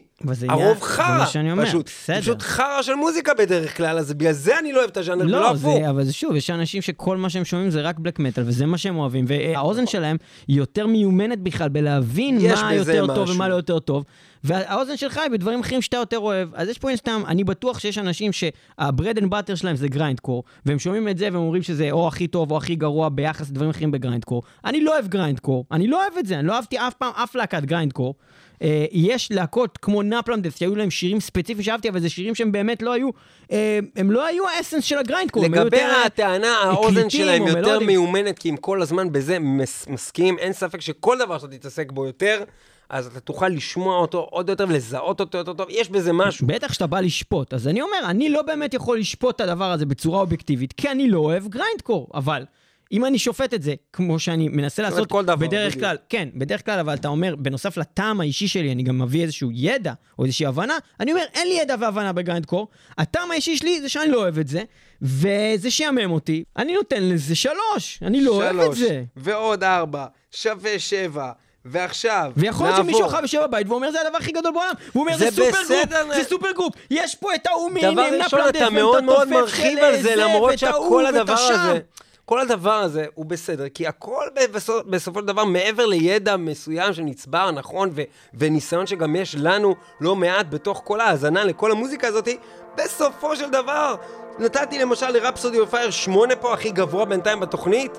הרוב 0.49 0.82
חרא, 0.82 1.26
פשוט. 1.66 1.86
בסדר. 1.86 2.22
פשוט 2.22 2.41
חרא 2.41 2.82
של 2.82 2.93
מוזיקה 2.93 3.34
בדרך 3.34 3.78
כלל, 3.78 3.97
אז 3.97 4.13
בגלל 4.13 4.32
זה 4.32 4.59
אני 4.59 4.72
לא 4.72 4.80
אוהב 4.80 4.89
את 4.89 4.97
הז'אנר, 4.97 5.26
ולא 5.26 5.39
לא, 5.39 5.51
הפוך. 5.51 5.80
זה, 5.82 5.89
אבל 5.89 6.03
זה 6.03 6.13
שוב, 6.13 6.36
יש 6.36 6.49
אנשים 6.49 6.82
שכל 6.82 7.18
מה 7.18 7.30
שהם 7.30 7.45
שומעים 7.45 7.70
זה 7.70 7.82
רק 7.82 7.99
בלק 7.99 8.20
מטאל, 8.20 8.43
וזה 8.47 8.66
מה 8.66 8.78
שהם 8.78 8.97
אוהבים, 8.97 9.26
והאוזן 9.28 9.88
שלהם 9.88 10.18
היא 10.47 10.57
יותר 10.57 10.88
מיומנת 10.88 11.39
בכלל 11.39 11.70
בלהבין 11.70 12.38
מה 12.38 12.74
יותר 12.74 13.07
טוב 13.07 13.24
משהו. 13.24 13.36
ומה 13.36 13.49
לא 13.49 13.55
יותר 13.55 13.80
טוב, 13.80 14.03
והאוזן 14.45 14.97
שלך 14.97 15.17
היא 15.17 15.31
בדברים 15.31 15.59
אחרים 15.59 15.81
שאתה 15.81 15.97
יותר 15.97 16.19
אוהב. 16.19 16.49
אז 16.53 16.69
יש 16.69 16.77
פה 16.77 16.87
עניין 16.87 16.97
סתם, 16.97 17.23
אני 17.27 17.43
בטוח 17.43 17.79
שיש 17.79 17.97
אנשים 17.97 18.31
שה 18.33 18.65
bread 18.65 19.17
and 19.17 19.29
butter 19.29 19.55
שלהם 19.55 19.75
זה 19.75 19.87
grindcore, 19.88 20.43
והם 20.65 20.79
שומעים 20.79 21.07
את 21.07 21.17
זה 21.17 21.25
והם 21.25 21.35
אומרים 21.35 21.63
שזה 21.63 21.91
או 21.91 22.07
הכי 22.07 22.27
טוב 22.27 22.51
או 22.51 22.57
הכי 22.57 22.75
גרוע 22.75 23.09
ביחס 23.09 23.49
לדברים 23.49 23.69
אחרים 23.69 23.91
ב 23.91 24.25
grindcore. 24.25 24.43
אני 24.65 24.81
לא 24.81 24.93
אוהב 24.93 25.07
grindcore, 25.07 25.65
אני 25.71 25.87
לא 25.87 26.01
אוהב 26.01 26.17
את 26.19 26.25
זה, 26.25 26.39
אני 26.39 26.47
לא 26.47 26.55
אהבתי 26.55 26.77
אף 26.77 26.93
פעם 26.93 27.11
אף 27.15 27.35
להקת 27.35 27.63
grindcore. 27.63 28.15
אה, 28.61 28.85
יש 28.91 29.31
להקות 29.31 29.77
כמו 29.77 30.03
Napalm 30.03 30.33
Death 30.33 30.57
שהיו 30.57 30.75
להם 30.75 30.91
שירים 30.91 31.19
ספציפיים 31.19 31.63
שאהבתי, 31.63 31.89
אבל 31.89 31.99
זה 31.99 32.09
שירים 32.09 32.35
שהם 32.35 32.51
באמת 32.51 32.81
לא 32.81 32.93
היו, 32.93 33.09
אה, 33.51 33.79
הם 33.95 34.11
לא 34.11 34.25
היו 34.25 34.47
ה 34.47 34.52
essence 34.52 34.83
של 34.83 34.97
ה 34.97 35.31
grindcore. 35.31 35.45
הם 35.45 35.53
היו 35.53 35.63
לגבי 35.63 35.77
יותר, 35.77 35.89
אה, 35.89 36.05
הטענה, 36.05 36.57
האוזן 36.57 37.09
שלהם 37.09 37.47
יותר. 37.47 37.79
מיומנת, 37.79 38.39
כי 38.39 38.49
אם 38.49 38.57
כל 38.57 38.81
הזמן 38.81 39.11
בזה 39.11 39.39
מס, 39.39 39.87
מסכים, 39.87 40.37
אין 40.37 40.53
ספק 40.53 40.81
שכל 40.81 41.17
דבר 41.19 41.37
שאתה 41.37 41.57
תתעסק 41.57 41.91
בו 41.91 42.05
יותר, 42.05 42.43
אז 42.89 43.07
אתה 43.07 43.19
תוכל 43.19 43.47
לשמוע 43.47 43.97
אותו 43.97 44.27
עוד 44.31 44.49
יותר 44.49 44.65
ולזהות 44.69 45.19
אותו 45.19 45.38
יותר 45.38 45.53
טוב, 45.53 45.67
יש 45.69 45.89
בזה 45.89 46.13
משהו. 46.13 46.47
בטח 46.47 46.73
שאתה 46.73 46.88
בא 46.88 46.99
לשפוט. 46.99 47.53
אז 47.53 47.67
אני 47.67 47.81
אומר, 47.81 47.99
אני 48.05 48.29
לא 48.29 48.41
באמת 48.41 48.73
יכול 48.73 48.99
לשפוט 48.99 49.36
את 49.36 49.41
הדבר 49.41 49.71
הזה 49.71 49.86
בצורה 49.86 50.19
אובייקטיבית, 50.19 50.73
כי 50.73 50.91
אני 50.91 51.09
לא 51.09 51.19
אוהב 51.19 51.47
גריינדקור. 51.47 52.07
אבל 52.13 52.45
אם 52.91 53.05
אני 53.05 53.19
שופט 53.19 53.53
את 53.53 53.63
זה, 53.63 53.73
כמו 53.93 54.19
שאני 54.19 54.47
מנסה 54.47 54.81
לעשות 54.81 55.09
כל 55.09 55.25
דבר, 55.25 55.36
בדרך 55.36 55.75
בדיוק. 55.75 55.83
כלל, 55.86 55.97
כן, 56.09 56.29
בדרך 56.36 56.65
כלל, 56.65 56.79
אבל 56.79 56.93
אתה 56.93 57.07
אומר, 57.07 57.36
בנוסף 57.36 57.77
לטעם 57.77 58.21
האישי 58.21 58.47
שלי, 58.47 58.71
אני 58.71 58.83
גם 58.83 58.99
מביא 59.01 59.23
איזשהו 59.23 59.49
ידע 59.53 59.93
או 60.19 60.25
איזושהי 60.25 60.45
הבנה, 60.45 60.77
אני 60.99 61.11
אומר, 61.11 61.23
אין 61.33 61.47
לי 61.47 61.53
ידע 61.53 61.75
והבנה 61.79 62.13
בגריינדקור, 62.13 62.67
הטעם 62.97 63.31
האישי 63.31 63.57
שלי 63.57 63.81
זה 63.81 63.89
שאני 63.89 64.11
לא 64.11 64.17
אוהב 64.17 64.39
את 64.39 64.47
זה, 64.47 64.63
וזה 65.01 65.71
שיאמם 65.71 66.11
אותי, 66.11 66.43
אני 66.57 66.73
נותן 66.73 67.03
לזה 67.03 67.36
שלוש, 67.36 67.99
אני 68.01 68.21
לא 68.21 68.31
אוהב 68.31 68.55
את 68.55 68.63
שלוש, 68.65 68.79
זה. 68.79 69.03
ועוד 69.15 69.63
ארבע, 69.63 70.05
שווה 70.31 70.79
שבע, 70.79 71.31
ועכשיו, 71.66 72.32
ויכול 72.38 72.66
להיות 72.66 72.78
נעבור. 72.78 72.91
שמישהו 72.91 73.07
אחר 73.07 73.20
יושב 73.22 73.41
בבית 73.43 73.70
ואומר 73.70 73.91
זה 73.91 74.01
הדבר 74.05 74.18
הכי 74.18 74.32
גדול 74.32 74.51
בעולם. 74.51 74.74
הוא 74.93 75.03
אומר 75.03 75.18
זה, 75.18 75.30
זה 75.30 75.32
סופר 75.32 75.61
בסדר, 75.61 76.03
גרופ, 76.03 76.16
זה 76.16 76.24
סופר 76.24 76.51
גרופ. 76.51 76.74
יש 76.91 77.16
פה 77.16 77.36
את 77.36 77.47
ההוא 77.47 77.72
דבר 77.72 77.91
מנפלנדס, 77.91 78.24
ראשון, 78.24 78.49
אתה 78.49 78.70
מאוד 78.70 79.03
מאוד 79.03 79.28
מרחיב 79.28 79.80
על 79.80 80.01
זה, 80.01 80.16
למרות 80.16 80.59
שכל 80.59 81.05
הדבר 81.05 81.34
הזה, 81.34 81.80
כל 82.26 82.39
הדבר 82.39 82.74
הזה 82.74 83.05
הוא 83.13 83.26
בסדר, 83.26 83.70
כי 83.70 83.88
הכל 83.88 84.26
בסופו, 84.53 84.89
בסופו 84.89 85.20
של 85.20 85.26
דבר 85.26 85.43
מעבר 85.43 85.86
לידע 85.86 86.38
מסוים 86.38 86.93
שנצבר, 86.93 87.51
נכון, 87.51 87.89
ו, 87.95 88.01
וניסיון 88.34 88.88
שגם 88.88 89.16
יש 89.16 89.36
לנו 89.39 89.76
לא 90.01 90.16
מעט 90.16 90.45
בתוך 90.49 90.82
כל 90.84 90.99
ההאזנה 90.99 91.43
לכל 91.43 91.72
המוזיקה 91.72 92.07
הזאת, 92.07 92.30
בסופו 92.76 93.36
של 93.36 93.49
דבר, 93.49 93.95
נתתי 94.39 94.80
למשל 94.80 95.09
לרפסודי 95.11 95.59
אוף 95.59 95.70
פייר 95.70 95.91
שמונה 95.91 96.36
פה 96.36 96.53
הכי 96.53 96.72
גבוה 96.72 97.05
בינתיים 97.05 97.39
בתוכנית, 97.39 97.97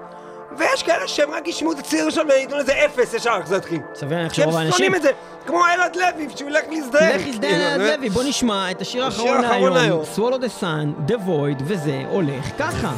ויש 0.59 0.82
כאלה 0.82 1.09
שהם 1.09 1.30
רק 1.30 1.49
ישמעו 1.49 1.72
את 1.72 1.78
הציר 1.78 2.03
הראשון 2.03 2.26
וייתנו 2.30 2.59
לזה 2.59 2.72
אפס 2.84 3.14
ישר, 3.14 3.36
איך 3.38 3.47
זה 3.47 3.57
יתחיל. 3.57 3.80
סביר 3.94 4.16
להניח 4.18 4.32
כי 4.32 4.42
הם 4.42 4.49
שרוב 4.49 4.57
האנשים... 4.57 4.72
שונאים 4.72 4.94
את 4.94 5.03
זה, 5.03 5.11
כמו 5.47 5.66
אלעד 5.66 5.97
לוי, 5.97 6.28
שהוא 6.36 6.51
ילך 6.51 6.64
להזדהן. 6.70 7.16
לך 7.20 7.26
הזדהן 7.26 7.51
כאילו, 7.53 7.64
אלעד. 7.64 7.99
לוי, 8.01 8.11
בוא 8.11 8.22
נשמע 8.22 8.70
את 8.70 8.80
השיר 8.80 9.07
השיר 9.07 9.22
האחרון 9.22 9.44
האחרון 9.44 9.72
להיום, 9.72 10.03
להיום. 10.16 10.34
Swallow 10.34 10.38
the 10.38 10.62
Sun, 10.62 11.11
The 11.11 11.14
Void, 11.28 11.62
וזה 11.64 12.03
הולך 12.11 12.44
ככה. 12.59 12.92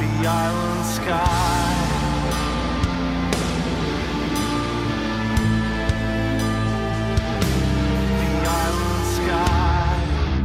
The 0.00 0.26
island 0.26 0.84
sky. 0.96 1.66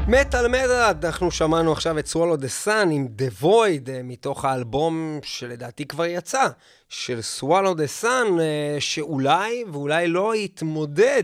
מטאל 0.08 0.48
מטאל, 0.48 0.72
אנחנו 1.04 1.32
שמענו 1.32 1.72
עכשיו 1.72 2.00
את 2.00 2.08
Swallow 2.08 2.38
the 2.42 2.66
Sun 2.66 2.90
עם 2.92 3.08
The 3.18 3.44
Void, 3.44 3.90
אה, 3.90 4.02
מתוך 4.04 4.46
האלבום 4.46 5.20
שלדעתי 5.24 5.86
כבר 5.86 6.06
יצא, 6.06 6.48
של 6.94 7.20
Swallow 7.40 7.76
the 7.76 8.04
Sun, 8.04 8.40
אה, 8.40 8.76
שאולי 8.80 9.64
ואולי 9.72 10.08
לא 10.08 10.36
יתמודד 10.36 11.24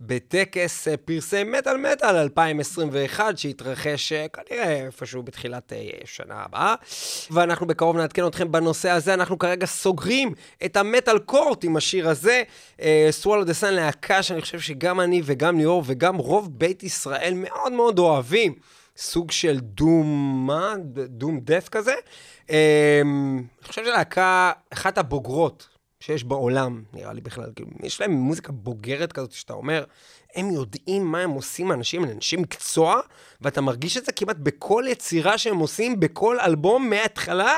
בטקס 0.00 0.88
אה, 0.88 0.96
פרסי 0.96 1.44
מטאל 1.44 1.76
מטאל 1.76 2.16
2021, 2.16 3.38
שיתרחש 3.38 4.12
אה, 4.12 4.26
כנראה 4.28 4.86
איפשהו 4.86 5.22
בתחילת 5.22 5.72
שנה 6.04 6.34
הבאה. 6.44 6.74
ואנחנו 7.30 7.66
בקרוב 7.66 7.96
נעדכן 7.96 8.26
אתכם 8.26 8.52
בנושא 8.52 8.90
הזה, 8.90 9.14
אנחנו 9.14 9.38
כרגע 9.38 9.66
סוגרים 9.66 10.32
את 10.64 10.76
המטאל 10.76 11.18
קורט 11.18 11.64
עם 11.64 11.76
השיר 11.76 12.08
הזה. 12.08 12.42
Swallow 13.22 13.44
the 13.46 13.62
Sun 13.62 13.70
להקה 13.70 14.22
שאני 14.22 14.40
חושב 14.40 14.60
שגם 14.60 15.00
אני 15.00 15.22
וגם 15.24 15.58
ליאור 15.58 15.82
וגם 15.86 16.16
רוב 16.16 16.58
בית 16.58 16.82
ישראל 16.82 17.34
מאוד 17.36 17.72
מאוד 17.72 17.98
אוהבים. 17.98 18.54
סוג 18.96 19.30
של 19.30 19.60
דום, 19.60 20.46
מה? 20.46 20.74
דום 21.08 21.40
דף 21.40 21.68
כזה. 21.68 21.94
אה, 22.50 23.00
אני 23.04 23.68
חושב 23.68 23.84
שלהקה, 23.84 24.52
אחת 24.70 24.98
הבוגרות 24.98 25.68
שיש 26.00 26.24
בעולם, 26.24 26.82
נראה 26.92 27.12
לי 27.12 27.20
בכלל, 27.20 27.52
כאילו, 27.56 27.70
יש 27.82 28.00
להם 28.00 28.10
מוזיקה 28.10 28.52
בוגרת 28.52 29.12
כזאת, 29.12 29.32
שאתה 29.32 29.52
אומר, 29.52 29.84
הם 30.34 30.50
יודעים 30.50 31.04
מה 31.04 31.20
הם 31.20 31.30
עושים, 31.30 31.70
האנשים, 31.70 32.04
הם 32.04 32.10
אנשי 32.10 32.36
מקצוע, 32.36 33.00
ואתה 33.40 33.60
מרגיש 33.60 33.96
את 33.96 34.04
זה 34.04 34.12
כמעט 34.12 34.36
בכל 34.36 34.84
יצירה 34.88 35.38
שהם 35.38 35.58
עושים, 35.58 36.00
בכל 36.00 36.40
אלבום, 36.40 36.90
מההתחלה 36.90 37.56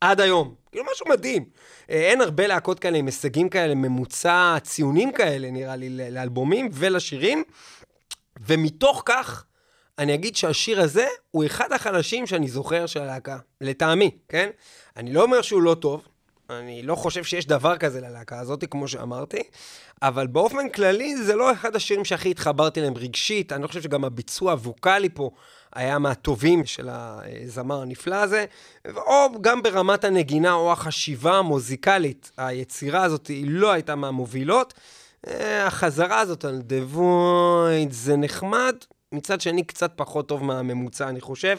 עד 0.00 0.20
היום. 0.20 0.54
כאילו, 0.70 0.84
משהו 0.92 1.06
מדהים. 1.08 1.44
אה, 1.90 2.10
אין 2.10 2.20
הרבה 2.20 2.46
להקות 2.46 2.78
כאלה 2.78 2.98
עם 2.98 3.06
הישגים 3.06 3.48
כאלה, 3.48 3.74
ממוצע 3.74 4.56
ציונים 4.62 5.12
כאלה, 5.12 5.50
נראה 5.50 5.76
לי, 5.76 6.10
לאלבומים 6.10 6.68
ולשירים, 6.72 7.44
ומתוך 8.40 9.02
כך, 9.06 9.44
אני 9.98 10.14
אגיד 10.14 10.36
שהשיר 10.36 10.80
הזה 10.80 11.06
הוא 11.30 11.46
אחד 11.46 11.72
החלשים 11.72 12.26
שאני 12.26 12.48
זוכר 12.48 12.86
של 12.86 13.00
הלהקה, 13.00 13.38
לטעמי, 13.60 14.10
כן? 14.28 14.50
אני 14.96 15.12
לא 15.12 15.22
אומר 15.22 15.42
שהוא 15.42 15.62
לא 15.62 15.74
טוב, 15.74 16.08
אני 16.50 16.82
לא 16.82 16.94
חושב 16.94 17.24
שיש 17.24 17.46
דבר 17.46 17.76
כזה 17.76 18.00
ללהקה 18.00 18.38
הזאת, 18.38 18.64
כמו 18.70 18.88
שאמרתי, 18.88 19.42
אבל 20.02 20.26
באופן 20.26 20.68
כללי 20.68 21.16
זה 21.16 21.36
לא 21.36 21.52
אחד 21.52 21.76
השירים 21.76 22.04
שהכי 22.04 22.30
התחברתי 22.30 22.80
אליהם 22.80 22.96
רגשית, 22.96 23.52
אני 23.52 23.62
לא 23.62 23.68
חושב 23.68 23.82
שגם 23.82 24.04
הביצוע 24.04 24.52
הווקאלי 24.52 25.08
פה 25.08 25.30
היה 25.74 25.98
מהטובים 25.98 26.66
של 26.66 26.88
הזמר 26.90 27.82
הנפלא 27.82 28.16
הזה, 28.16 28.44
או 28.96 29.40
גם 29.40 29.62
ברמת 29.62 30.04
הנגינה 30.04 30.52
או 30.52 30.72
החשיבה 30.72 31.38
המוזיקלית, 31.38 32.30
היצירה 32.36 33.02
הזאת 33.04 33.26
היא 33.26 33.44
לא 33.48 33.72
הייתה 33.72 33.94
מהמובילות. 33.94 34.74
אה, 35.26 35.66
החזרה 35.66 36.20
הזאת 36.20 36.44
על 36.44 36.62
The 36.68 36.96
Void 36.96 37.90
זה 37.90 38.16
נחמד, 38.16 38.76
מצד 39.12 39.40
שני 39.40 39.64
קצת 39.64 39.92
פחות 39.96 40.28
טוב 40.28 40.44
מהממוצע, 40.44 41.08
אני 41.08 41.20
חושב. 41.20 41.56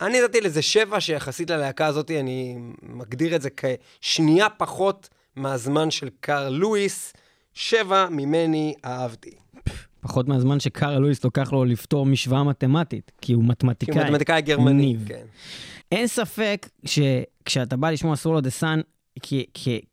אני 0.00 0.20
נתתי 0.20 0.40
לזה 0.40 0.62
שבע, 0.62 1.00
שיחסית 1.00 1.50
ללהקה 1.50 1.86
הזאת, 1.86 2.10
אני 2.10 2.56
מגדיר 2.82 3.36
את 3.36 3.42
זה 3.42 3.48
כשנייה 3.56 4.50
פחות 4.50 5.08
מהזמן 5.36 5.90
של 5.90 6.08
קארל 6.20 6.52
לואיס. 6.52 7.12
שבע 7.54 8.08
ממני 8.10 8.74
אהבתי. 8.84 9.30
פחות 10.00 10.28
מהזמן 10.28 10.60
שקארל 10.60 10.98
לואיס 10.98 11.24
לוקח 11.24 11.52
לו 11.52 11.64
לפתור 11.64 12.06
משוואה 12.06 12.44
מתמטית, 12.44 13.12
כי 13.20 13.32
הוא 13.32 13.42
כי 13.42 13.48
מתמטיקאי. 13.48 13.98
הוא 13.98 14.04
מתמטיקאי 14.04 14.42
גרמני. 14.42 14.86
ניב. 14.86 15.08
כן. 15.08 15.24
אין 15.92 16.06
ספק 16.06 16.68
שכשאתה 16.84 17.76
בא 17.76 17.90
לשמוע 17.90 18.16
סולו 18.16 18.40
דה 18.40 18.50
סאן 18.50 18.80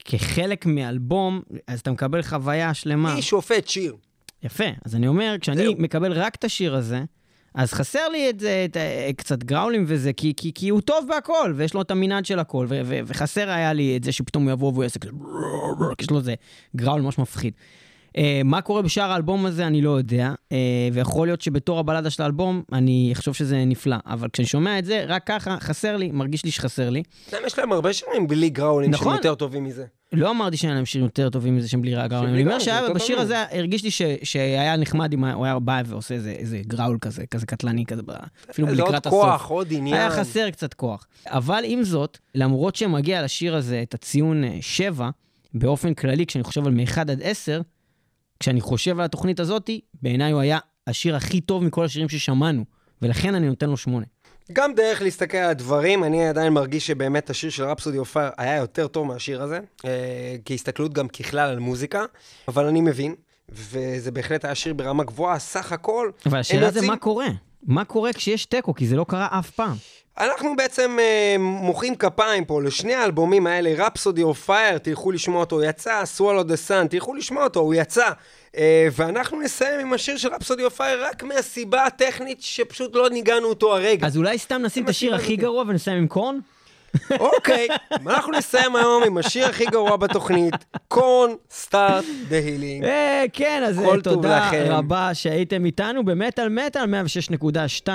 כחלק 0.05 0.65
מאלבום, 0.65 1.41
אז 1.67 1.79
אתה 1.79 1.91
מקבל 1.91 2.21
חוויה 2.21 2.73
שלמה. 2.73 3.13
היא 3.13 3.21
שופט 3.21 3.67
שיר. 3.67 3.95
יפה. 4.43 4.63
אז 4.85 4.95
אני 4.95 5.07
אומר, 5.07 5.35
כשאני. 5.41 5.63
מקבל 5.79 6.13
רק 6.13 6.35
את 6.35 6.43
השיר 6.43 6.75
הזה, 6.75 7.03
אז 7.55 7.73
חסר 7.73 8.09
לי 8.09 8.29
את 8.29 8.39
זה, 8.39 8.65
את, 8.69 8.75
ה- 8.77 9.13
קצת 9.17 9.43
גראולים 9.43 9.83
וזה, 9.87 10.13
כי, 10.13 10.33
כי, 10.37 10.51
כי 10.55 10.69
הוא 10.69 10.81
טוב 10.81 11.05
בהכל, 11.09 11.53
ויש 11.55 11.73
לו 11.73 11.81
את 11.81 11.91
המנעד 11.91 12.25
של 12.25 12.39
הכל, 12.39 12.65
ו, 12.69 12.79
ו, 12.85 12.99
וחסר 13.05 13.49
היה 13.49 13.73
לי 13.73 13.97
את 13.97 14.03
זה 14.03 14.11
שפתאום 14.11 14.43
הוא 14.43 14.51
יבוא 14.51 14.71
והוא 14.71 14.83
יעשה 14.83 14.99
כזה, 14.99 15.11
יש 16.01 16.11
לו 16.11 16.17
איזה 16.17 16.33
גראול 16.75 17.01
ממש 17.01 17.17
מפחיד. 17.17 17.53
Uh, 18.15 18.19
מה 18.45 18.61
קורה 18.61 18.81
בשאר 18.81 19.11
האלבום 19.11 19.45
הזה, 19.45 19.67
אני 19.67 19.81
לא 19.81 19.89
יודע, 19.89 20.31
uh, 20.49 20.53
ויכול 20.93 21.27
להיות 21.27 21.41
שבתור 21.41 21.79
הבלדה 21.79 22.09
של 22.09 22.23
האלבום, 22.23 22.61
אני 22.73 23.09
אחשוב 23.13 23.35
שזה 23.35 23.65
נפלא, 23.65 23.95
אבל 24.05 24.27
כשאני 24.33 24.47
שומע 24.47 24.79
את 24.79 24.85
זה, 24.85 25.03
רק 25.07 25.23
ככה, 25.25 25.57
חסר 25.59 25.97
לי, 25.97 26.11
מרגיש 26.11 26.45
לי 26.45 26.51
שחסר 26.51 26.89
לי. 26.89 27.03
יש 27.45 27.59
להם 27.59 27.71
הרבה 27.71 27.93
שירים 27.93 28.27
בלי 28.27 28.49
גראולים 28.49 28.91
שהם 28.93 29.01
נכון. 29.01 29.15
יותר 29.15 29.35
טובים 29.35 29.63
מזה. 29.63 29.85
לא 30.13 30.31
אמרתי 30.31 30.57
שאין 30.57 30.73
להם 30.73 30.85
שירים 30.85 31.05
יותר 31.05 31.29
טובים 31.29 31.55
מזה 31.57 31.67
שהם 31.69 31.81
בלי 31.81 32.07
גראולים. 32.09 32.33
אני 32.33 32.43
אומר 32.43 32.59
שבשיר. 32.59 33.19
הזה 33.19 33.43
הרגיש 33.51 33.83
לי 33.83 33.91
ש- 33.91 34.01
שהיה 34.23 34.77
נחמד 34.77 35.13
אם 35.13 35.25
הוא 35.25 35.45
היה 35.45 35.59
בא 35.59 35.81
ועושה 35.85 36.15
איזה- 36.15 36.31
איזה 36.31 36.61
גראול 36.67 36.97
כזה, 37.01 37.25
כזה 37.25 37.45
קטלני 37.45 37.85
כזה, 37.85 38.01
אפילו 38.51 38.67
עוד 38.67 38.77
לקראת 38.77 39.05
הסוף. 39.07 39.21
כוח, 39.23 39.47
עוד 39.47 39.67
עניין. 39.71 39.95
היה 39.97 40.09
חסר 40.11 40.49
קצת 40.49 40.73
כוח. 40.73 41.07
אבל 41.27 41.61
עם 41.65 41.83
זאת, 41.83 42.17
למרות 42.35 42.75
שמגיע 42.75 43.23
לשיר 43.23 43.55
הזה 43.55 43.81
את 43.83 43.93
הציון 43.93 44.43
7, 44.61 45.09
באופן 45.53 45.93
כללי, 45.93 46.25
כשאני 46.25 46.43
חושב 46.43 46.65
על 46.67 46.73
מ-1 46.73 46.97
עד 47.01 47.21
10, 47.23 47.61
כשאני 48.39 48.61
חושב 48.61 48.99
על 48.99 49.05
התוכנית 49.05 49.39
הזאתי, 49.39 49.81
בעיניי 50.01 50.31
הוא 50.31 50.41
היה 50.41 50.59
השיר 50.87 51.15
הכי 51.15 51.41
טוב 51.41 51.63
מכל 51.63 51.85
השירים 51.85 52.09
ששמענו, 52.09 52.65
ולכן 53.01 53.35
אני 53.35 53.47
נותן 53.47 53.69
לו 53.69 53.77
8. 53.77 54.05
גם 54.53 54.73
דרך 54.73 55.01
להסתכל 55.01 55.37
על 55.37 55.49
הדברים, 55.49 56.03
אני 56.03 56.27
עדיין 56.27 56.53
מרגיש 56.53 56.87
שבאמת 56.87 57.29
השיר 57.29 57.49
של 57.49 57.63
Rhapsody 57.63 57.97
of 57.97 58.11
Fire 58.11 58.29
היה 58.37 58.57
יותר 58.57 58.87
טוב 58.87 59.07
מהשיר 59.07 59.43
הזה, 59.43 59.59
אה, 59.85 60.35
כהסתכלות 60.45 60.93
גם 60.93 61.07
ככלל 61.07 61.49
על 61.49 61.59
מוזיקה, 61.59 62.05
אבל 62.47 62.65
אני 62.65 62.81
מבין, 62.81 63.15
וזה 63.49 64.11
בהחלט 64.11 64.45
היה 64.45 64.55
שיר 64.55 64.73
ברמה 64.73 65.03
גבוהה, 65.03 65.39
סך 65.39 65.71
הכל. 65.71 66.11
אבל 66.25 66.39
השאלה 66.39 66.71
זה 66.71 66.87
מה 66.87 66.97
קורה? 66.97 67.27
מה 67.63 67.85
קורה 67.85 68.13
כשיש 68.13 68.45
תיקו? 68.45 68.73
כי 68.73 68.87
זה 68.87 68.95
לא 68.95 69.05
קרה 69.09 69.27
אף 69.39 69.49
פעם. 69.49 69.75
אנחנו 70.19 70.55
בעצם 70.55 70.97
אה, 70.99 71.35
מוחאים 71.39 71.95
כפיים 71.95 72.45
פה 72.45 72.61
לשני 72.61 72.93
האלבומים 72.93 73.47
האלה, 73.47 73.73
Rhapsody 73.77 74.23
of 74.23 74.45
Fire, 74.45 74.77
תלכו 74.77 75.11
לשמוע 75.11 75.39
אותו, 75.39 75.55
הוא 75.55 75.63
יצא, 75.63 76.03
Swallow 76.17 76.43
the 76.43 76.69
Sun, 76.69 76.87
תלכו 76.89 77.13
לשמוע 77.13 77.43
אותו, 77.43 77.59
הוא 77.59 77.73
יצא. 77.73 78.09
אה, 78.57 78.87
ואנחנו 78.91 79.41
נסיים 79.41 79.79
עם 79.79 79.93
השיר 79.93 80.17
של 80.17 80.33
Rhapsody 80.33 80.63
of 80.63 80.75
Fire 80.75 81.05
רק 81.05 81.23
מהסיבה 81.23 81.85
הטכנית 81.85 82.41
שפשוט 82.41 82.95
לא 82.95 83.09
ניגנו 83.09 83.47
אותו 83.47 83.75
הרגע. 83.75 84.07
אז 84.07 84.17
אולי 84.17 84.37
סתם 84.37 84.61
נשים 84.61 84.83
את 84.83 84.89
השיר 84.89 85.15
הכי? 85.15 85.35
גרוע 85.35 85.63
ונסיים 85.67 85.97
עם 85.97 86.07
Korn? 86.07 86.39
אוקיי, 87.19 87.67
אנחנו 88.07 88.31
נסיים 88.31 88.75
היום 88.75 89.03
עם 89.03 89.17
השיר 89.17 89.45
הכי 89.45 89.65
גרוע 89.65 89.97
בתוכנית, 89.97 90.53
Korn 90.87 91.31
Start 91.51 92.05
the 92.29 92.35
Healing. 92.35 92.85
אה, 92.85 93.23
כן, 93.33 93.63
אז 93.67 93.79
אה, 93.79 94.01
תודה. 94.03 94.49
רבה 94.69 95.13
שהייתם 95.13 95.65
איתנו 95.65 96.05
במטאל 96.05 96.49
מטאל 96.49 96.85
106.2 97.85 97.87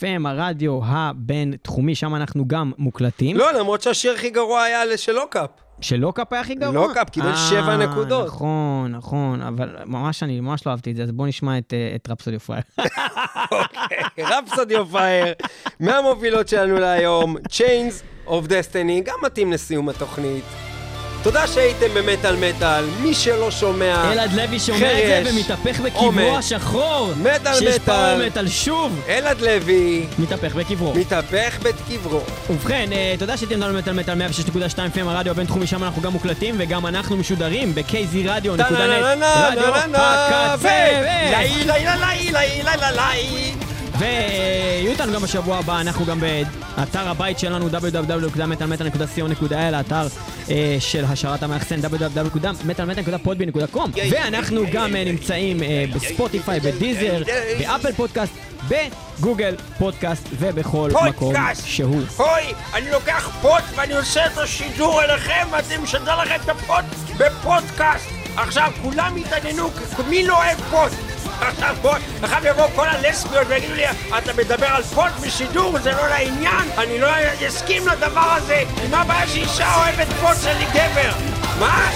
FM, 0.00 0.28
הרדיו 0.28 0.80
הבין-תחומי, 0.84 1.94
שם 1.94 2.14
אנחנו 2.14 2.48
גם 2.48 2.72
מוקלטים. 2.78 3.36
לא, 3.36 3.52
למרות 3.52 3.82
שהשיר 3.82 4.12
הכי 4.12 4.30
גרוע 4.30 4.62
היה 4.62 4.98
של 4.98 5.12
Lock 5.12 5.34
Up. 5.34 5.50
ש 5.80 5.93
Lock 5.93 6.19
Up 6.19 6.32
היה 6.32 6.40
הכי 6.40 6.54
גרוע? 6.54 6.88
Lock 6.88 7.03
Up 7.03 7.10
קיבל 7.10 7.36
שבע 7.50 7.76
נקודות. 7.76 8.20
אה, 8.20 8.26
נכון, 8.26 8.92
נכון, 8.92 9.42
אבל 9.42 9.76
ממש 9.86 10.22
אני 10.22 10.40
ממש 10.40 10.66
לא 10.66 10.70
אהבתי 10.70 10.90
את 10.90 10.96
זה, 10.96 11.02
אז 11.02 11.12
בואו 11.12 11.28
נשמע 11.28 11.58
את, 11.58 11.74
אה, 11.74 11.92
את 11.94 12.10
Rhapsody 12.10 12.38
of 12.38 12.45
Fire. 12.45 12.62
Rhapsody 14.30 14.76
of 14.76 14.90
Fire, 14.90 15.34
מהמובילות 15.80 16.48
שלנו 16.48 16.78
להיום, 16.78 17.36
Chains 17.36 18.17
of 18.28 18.48
Destiny, 18.48 19.04
גם 19.04 19.14
מתאים 19.22 19.52
לסיום 19.52 19.88
התוכנית. 19.88 20.44
תודה 21.22 21.46
שהייתם 21.46 21.86
במטאל 21.94 22.36
מטאל, 22.36 22.84
מי 23.00 23.14
שלא 23.14 23.50
שומע, 23.50 24.12
אלעד 24.12 24.32
לוי 24.32 24.60
שומע 24.60 24.78
את 24.78 24.82
חרש, 24.82 25.26
זה 25.26 25.30
ומתהפך 25.34 25.80
בקברו. 25.80 26.36
השחור. 26.38 27.12
מטאל 27.22 27.54
שיש 27.54 27.74
מטאל. 27.74 27.78
power 27.84 28.26
metal 28.26 28.48
שוב, 28.48 29.00
אלעד 29.08 29.40
לוי, 29.40 30.06
מתהפך 30.18 30.54
בקברו. 30.54 30.94
מתהפך 30.94 31.58
בקברו. 31.62 32.20
ובכן, 32.50 32.88
אה, 32.92 33.14
תודה 33.18 33.36
שהייתם 33.36 33.54
איתנו 33.54 33.74
במטאל 33.74 33.92
מטאל 33.92 34.14
106.2 34.14 34.50
FM 34.96 35.08
הרדיו 35.08 35.30
הבינתחומי, 35.32 35.66
שם 35.66 35.84
אנחנו 35.84 36.02
גם 36.02 36.12
מוקלטים 36.12 36.54
וגם 36.58 36.86
אנחנו 36.86 37.16
משודרים 37.16 37.74
ב-KZ 37.74 38.28
רדיו, 38.28 38.56
נקודה 38.56 39.14
נט, 39.16 39.24
רדיו 39.50 39.74
הקצה. 39.74 40.54
ו- 40.58 40.68
לי, 40.68 41.64
לי, 41.64 41.64
לי, 41.64 42.32
לי, 42.32 42.32
לי, 42.32 42.62
לי, 42.62 42.72
לי. 42.96 43.77
ויהיו 43.98 44.92
איתנו 44.92 45.12
גם 45.12 45.22
בשבוע 45.22 45.58
הבא, 45.58 45.80
אנחנו 45.80 46.06
גם 46.06 46.20
באתר 46.20 47.08
הבית 47.08 47.38
שלנו 47.38 47.68
www.מטאלמטאל.co.il, 47.68 49.54
האתר 49.54 50.06
אה, 50.50 50.76
של 50.80 51.04
השארת 51.04 51.42
המאחסן 51.42 51.80
www.מטאלמטאל.podby.com 51.80 53.78
ואנחנו 54.10 54.62
גם 54.72 54.96
אה, 54.96 55.04
נמצאים 55.04 55.62
אה, 55.62 55.84
בספוטיפיי, 55.94 56.60
בדיזר, 56.60 57.22
ב 57.58 57.64
Apple 57.64 57.92
Podcast, 57.92 58.32
ב 58.68 58.81
Google 58.81 59.56
Podcast 59.78 60.28
ובכל 60.38 60.90
מקום 60.90 61.12
פודקאסט. 61.12 61.66
שהוא. 61.66 62.02
אוי, 62.18 62.42
אני 62.74 62.90
לוקח 62.90 63.30
foot 63.42 63.62
ואני 63.74 63.96
עושה 63.96 64.26
את 64.26 64.38
השידור 64.38 65.02
אליכם 65.02 65.46
ואני 65.50 65.76
משדר 65.82 66.22
לכם 66.22 66.36
את 66.44 66.48
ה 66.48 66.55
foot 66.55 66.84
בפודקאסט. 67.18 68.17
עכשיו, 68.42 68.72
כולם 68.82 69.18
יתעניינו, 69.18 69.70
מי 70.08 70.26
לא 70.26 70.36
אוהב 70.36 70.60
foot? 70.70 70.92
עכשיו 71.40 71.76
בוא, 71.82 71.96
עכשיו 72.22 72.42
יבואו 72.46 72.68
כל 72.74 72.88
הלסביות 72.88 73.46
ויגידו 73.48 73.74
לי, 73.74 73.84
אתה 74.18 74.32
מדבר 74.32 74.66
על 74.66 74.82
foot 74.82 75.12
בשידור, 75.22 75.78
זה 75.78 75.92
לא 75.92 76.08
לעניין, 76.08 76.70
אני 76.78 76.98
לא 76.98 77.08
אסכים 77.48 77.88
לדבר 77.88 78.32
הזה. 78.36 78.62
מה 78.90 79.00
הבעיה 79.00 79.26
שאישה 79.26 79.74
אוהבת 79.74 80.12
foot 80.20 80.36
של 80.42 80.58
גבר? 80.72 81.12
מה? 81.58 81.90